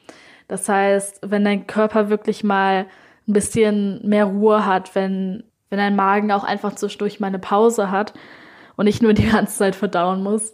Das 0.47 0.67
heißt, 0.67 1.19
wenn 1.29 1.45
dein 1.45 1.67
Körper 1.67 2.09
wirklich 2.09 2.43
mal 2.43 2.87
ein 3.27 3.33
bisschen 3.33 3.99
mehr 4.03 4.25
Ruhe 4.25 4.65
hat, 4.65 4.95
wenn, 4.95 5.43
wenn 5.69 5.77
dein 5.77 5.95
Magen 5.95 6.31
auch 6.31 6.43
einfach 6.43 6.73
zwischendurch 6.73 7.19
mal 7.19 7.27
eine 7.27 7.37
Pause 7.37 7.91
hat 7.91 8.15
und 8.77 8.85
nicht 8.85 9.03
nur 9.03 9.13
die 9.13 9.29
ganze 9.29 9.55
Zeit 9.55 9.75
verdauen 9.75 10.23
muss, 10.23 10.53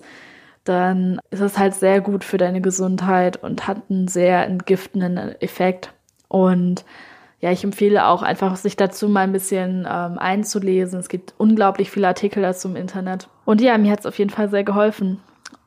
dann 0.66 1.22
ist 1.30 1.40
es 1.40 1.58
halt 1.58 1.76
sehr 1.76 2.02
gut 2.02 2.26
für 2.26 2.40
deine 2.40 2.60
Gesundheit 2.60 3.42
und 3.42 3.70
hat 3.70 3.84
einen 3.90 4.10
sehr 4.10 4.46
entgiftenden 4.46 5.18
Effekt. 5.40 5.94
Und 6.28 6.84
ja, 7.42 7.52
ich 7.52 7.64
empfehle 7.64 8.06
auch 8.06 8.22
einfach, 8.22 8.56
sich 8.56 8.78
dazu 8.78 9.10
mal 9.10 9.22
ein 9.22 9.32
bisschen 9.32 9.88
ähm, 9.90 10.20
einzulesen. 10.20 11.00
Es 11.00 11.10
gibt 11.10 11.34
unglaublich 11.38 11.90
viele 11.90 12.08
Artikel 12.08 12.44
dazu 12.44 12.68
im 12.68 12.76
Internet. 12.76 13.28
Und 13.46 13.62
ja, 13.62 13.78
mir 13.80 13.92
hat 13.92 14.02
es 14.02 14.06
auf 14.06 14.20
jeden 14.20 14.30
Fall 14.30 14.50
sehr 14.50 14.64
geholfen. 14.64 15.20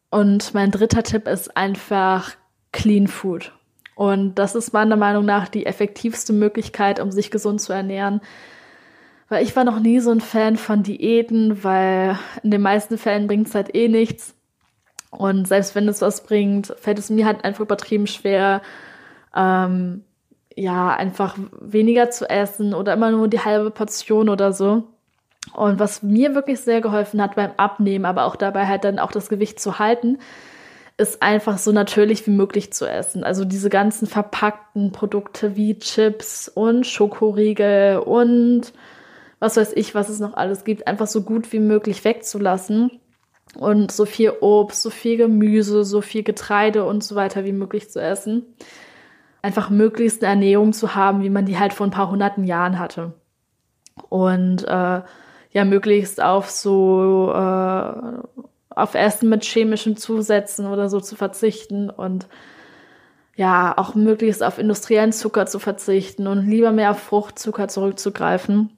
Und 0.09 0.55
mein 0.55 0.71
dritter 0.71 1.03
Tipp 1.03 1.27
ist 1.27 1.57
einfach 1.57 2.31
Clean 2.73 3.09
Food. 3.09 3.53
Und 3.97 4.37
das 4.37 4.55
ist 4.55 4.73
meiner 4.73 4.95
Meinung 4.95 5.25
nach 5.25 5.49
die 5.49 5.67
effektivste 5.67 6.33
Möglichkeit, 6.33 7.01
um 7.01 7.11
sich 7.11 7.33
gesund 7.33 7.61
zu 7.61 7.73
ernähren. 7.73 8.21
Weil 9.29 9.43
ich 9.43 9.57
war 9.57 9.65
noch 9.65 9.81
nie 9.81 9.99
so 9.99 10.13
ein 10.13 10.21
Fan 10.21 10.57
von 10.57 10.85
Diäten, 10.85 11.65
weil 11.65 12.17
in 12.45 12.53
den 12.53 12.63
meisten 12.63 12.99
Fällen 12.99 13.27
bringt 13.27 13.49
es 13.49 13.55
halt 13.57 13.75
eh 13.75 13.89
nichts. 13.89 14.37
Und 15.11 15.49
selbst 15.49 15.75
wenn 15.75 15.89
es 15.89 16.01
was 16.01 16.23
bringt, 16.23 16.73
fällt 16.79 17.01
es 17.01 17.11
mir 17.11 17.27
halt 17.27 17.45
einfach 17.45 17.63
übertrieben 17.63 18.07
schwer, 18.07 18.63
ähm, 19.35 20.05
ja, 20.57 20.95
einfach 20.95 21.37
weniger 21.61 22.11
zu 22.11 22.29
essen 22.29 22.75
oder 22.75 22.93
immer 22.93 23.11
nur 23.11 23.29
die 23.29 23.41
halbe 23.41 23.71
Portion 23.71 24.29
oder 24.29 24.53
so. 24.53 24.85
Und 25.53 25.79
was 25.79 26.03
mir 26.03 26.35
wirklich 26.35 26.61
sehr 26.61 26.81
geholfen 26.81 27.21
hat 27.21 27.35
beim 27.37 27.53
Abnehmen, 27.57 28.07
aber 28.07 28.25
auch 28.25 28.37
dabei 28.37 28.67
halt 28.67 28.85
dann 28.85 28.99
auch 28.99 29.13
das 29.13 29.29
Gewicht 29.29 29.61
zu 29.61 29.79
halten, 29.79 30.19
ist 30.97 31.23
einfach 31.23 31.59
so 31.59 31.73
natürlich 31.73 32.27
wie 32.27 32.31
möglich 32.31 32.73
zu 32.73 32.89
essen. 32.89 33.25
Also 33.25 33.45
diese 33.45 33.69
ganzen 33.69 34.07
verpackten 34.07 34.93
Produkte 34.93 35.57
wie 35.57 35.79
Chips 35.79 36.49
und 36.49 36.87
Schokoriegel 36.87 37.99
und 37.99 38.73
was 39.41 39.57
weiß 39.57 39.73
ich, 39.75 39.95
was 39.95 40.09
es 40.09 40.21
noch 40.21 40.35
alles 40.35 40.65
gibt, 40.65 40.87
einfach 40.87 41.09
so 41.09 41.23
gut 41.23 41.53
wie 41.53 41.59
möglich 41.59 42.05
wegzulassen 42.05 42.93
und 43.59 43.91
so 43.91 44.07
viel 44.07 44.33
Obst, 44.41 44.83
so 44.83 44.91
viel 44.91 45.17
Gemüse, 45.17 45.85
so 45.85 46.01
viel 46.01 46.23
Getreide 46.23 46.85
und 46.85 47.03
so 47.03 47.17
weiter 47.17 47.45
wie 47.45 47.53
möglich 47.53 47.91
zu 47.91 48.01
essen 48.01 48.47
einfach 49.45 49.69
möglichst 49.69 50.25
eine 50.25 50.31
Ernährung 50.31 50.73
zu 50.73 50.95
haben, 50.95 51.23
wie 51.23 51.29
man 51.29 51.45
die 51.45 51.59
halt 51.59 51.75
vor 51.75 51.87
ein 51.87 51.91
paar 51.91 52.11
hunderten 52.11 52.45
Jahren 52.45 52.79
hatte. 52.79 53.13
Und 54.09 54.65
äh, 54.65 55.03
ja, 55.51 55.65
möglichst 55.65 56.21
auf 56.23 56.51
so 56.51 57.31
äh, 57.31 57.93
auf 58.71 58.95
Essen 58.95 59.29
mit 59.29 59.45
chemischen 59.45 59.99
Zusätzen 59.99 60.67
oder 60.67 60.89
so 60.89 60.99
zu 60.99 61.15
verzichten 61.15 61.91
und 61.91 62.27
ja, 63.37 63.77
auch 63.77 63.95
möglichst 63.95 64.43
auf 64.43 64.59
industriellen 64.59 65.13
Zucker 65.13 65.45
zu 65.45 65.59
verzichten 65.59 66.27
und 66.27 66.49
lieber 66.49 66.73
mehr 66.73 66.93
auf 66.93 67.01
Fruchtzucker 67.01 67.69
zurückzugreifen. 67.69 68.71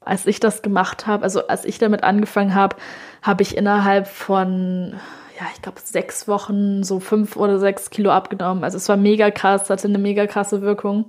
Als 0.00 0.26
ich 0.26 0.38
das 0.38 0.62
gemacht 0.62 1.06
habe, 1.06 1.24
also 1.24 1.48
als 1.48 1.64
ich 1.64 1.78
damit 1.78 2.04
angefangen 2.04 2.54
habe, 2.54 2.76
habe 3.22 3.42
ich 3.42 3.56
innerhalb 3.56 4.06
von 4.06 4.94
ja, 5.42 5.48
ich 5.54 5.62
glaube, 5.62 5.80
sechs 5.82 6.28
Wochen 6.28 6.84
so 6.84 7.00
fünf 7.00 7.36
oder 7.36 7.58
sechs 7.58 7.90
Kilo 7.90 8.10
abgenommen. 8.10 8.62
Also 8.62 8.76
es 8.76 8.88
war 8.88 8.96
mega 8.96 9.30
krass, 9.30 9.70
hatte 9.70 9.88
eine 9.88 9.98
mega 9.98 10.26
krasse 10.26 10.62
Wirkung. 10.62 11.06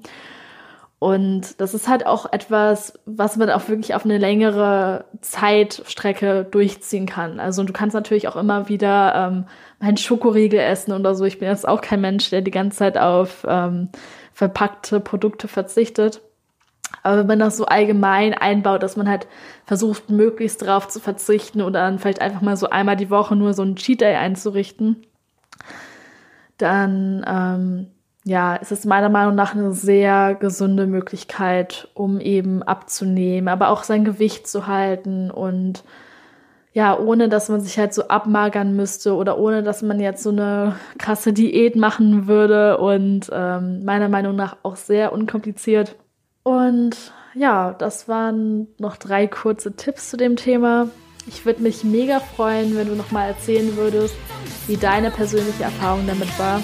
Und 0.98 1.60
das 1.62 1.74
ist 1.74 1.88
halt 1.88 2.08
auch 2.08 2.32
etwas, 2.32 2.94
was 3.06 3.36
man 3.38 3.50
auch 3.50 3.68
wirklich 3.68 3.94
auf 3.94 4.06
eine 4.06 4.18
längere 4.18 5.06
Zeitstrecke 5.22 6.48
durchziehen 6.50 7.06
kann. 7.06 7.40
Also 7.40 7.64
du 7.64 7.74
kannst 7.74 7.94
natürlich 7.94 8.28
auch 8.28 8.38
immer 8.38 8.70
wieder 8.70 9.14
ähm, 9.14 9.46
einen 9.80 9.98
Schokoriegel 9.98 10.60
essen 10.60 10.94
oder 10.94 11.14
so. 11.14 11.26
Ich 11.26 11.40
bin 11.40 11.50
jetzt 11.50 11.68
auch 11.68 11.82
kein 11.82 12.02
Mensch, 12.02 12.30
der 12.30 12.42
die 12.42 12.52
ganze 12.52 12.78
Zeit 12.78 12.98
auf 12.98 13.46
ähm, 13.48 13.90
verpackte 14.34 15.00
Produkte 15.00 15.48
verzichtet. 15.48 16.22
Aber 17.04 17.18
wenn 17.18 17.28
man 17.28 17.40
das 17.40 17.58
so 17.58 17.66
allgemein 17.66 18.34
einbaut, 18.34 18.82
dass 18.82 18.98
man 18.98 19.10
halt 19.10 19.28
versucht, 19.66 20.10
möglichst 20.10 20.62
darauf 20.62 20.88
zu 20.88 21.00
verzichten 21.00 21.62
oder 21.62 21.82
dann 21.82 22.00
vielleicht 22.00 22.22
einfach 22.22 22.42
mal 22.42 22.58
so 22.58 22.70
einmal 22.70 22.96
die 22.96 23.10
Woche 23.10 23.36
nur 23.36 23.54
so 23.54 23.62
ein 23.64 23.76
Cheat 23.76 24.02
Day 24.02 24.16
einzurichten, 24.16 25.04
dann 26.58 27.26
ähm, 27.28 27.88
ja, 28.26 28.56
ist 28.56 28.72
es 28.72 28.86
meiner 28.86 29.10
Meinung 29.10 29.36
nach 29.36 29.54
eine 29.54 29.74
sehr 29.74 30.36
gesunde 30.36 30.88
Möglichkeit, 30.88 31.90
um 31.94 32.20
eben 32.22 32.64
abzunehmen, 32.64 33.50
aber 33.50 33.70
auch 33.70 33.84
sein 33.84 34.06
Gewicht 34.06 34.48
zu 34.48 34.68
halten 34.68 35.30
und 35.30 35.84
ja, 36.72 36.98
ohne 36.98 37.30
dass 37.30 37.50
man 37.50 37.62
sich 37.62 37.78
halt 37.78 37.94
so 37.94 38.08
abmagern 38.08 38.76
müsste 38.76 39.14
oder 39.16 39.38
ohne 39.38 39.62
dass 39.62 39.84
man 39.84 40.00
jetzt 40.00 40.24
so 40.24 40.32
eine 40.32 40.76
krasse 40.98 41.32
Diät 41.34 41.76
machen 41.76 42.28
würde 42.28 42.80
und 42.80 43.30
ähm, 43.32 43.84
meiner 43.86 44.10
Meinung 44.10 44.36
nach 44.36 44.58
auch 44.64 44.76
sehr 44.76 45.14
unkompliziert. 45.14 45.96
Und 46.44 46.96
ja, 47.34 47.74
das 47.74 48.08
waren 48.08 48.68
noch 48.78 48.98
drei 48.98 49.28
kurze 49.28 49.76
Tipps 49.76 50.10
zu 50.10 50.18
dem 50.18 50.36
Thema. 50.36 50.90
Ich 51.26 51.46
würde 51.46 51.64
mich 51.64 51.84
mega 51.84 52.20
freuen, 52.20 52.76
wenn 52.76 52.88
du 52.88 52.96
nochmal 52.96 53.30
erzählen 53.30 53.76
würdest, 53.78 54.14
wie 54.68 54.78
deine 54.78 55.10
persönliche 55.10 55.64
Erfahrung 55.64 56.06
damit 56.06 56.38
war. 56.38 56.62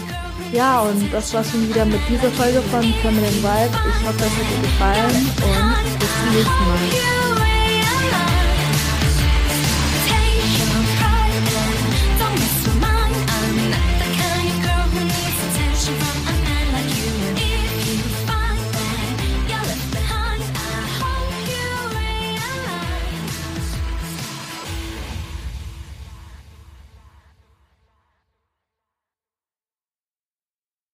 Ja, 0.52 0.82
und 0.82 1.14
das 1.14 1.34
war 1.34 1.44
schon 1.44 1.68
wieder 1.70 1.86
mit 1.86 2.02
dieser 2.10 2.30
Folge 2.32 2.62
von 2.62 2.82
Feminine 2.82 3.28
Vibe. 3.28 3.78
Ich 3.90 4.08
hoffe, 4.08 4.18
es 4.18 4.32
hat 4.32 4.52
dir 4.52 4.62
gefallen 4.62 5.16
und 5.16 6.00
bis 6.00 6.10
zum 6.20 6.36
nächsten 6.36 6.66
Mal. 6.68 7.29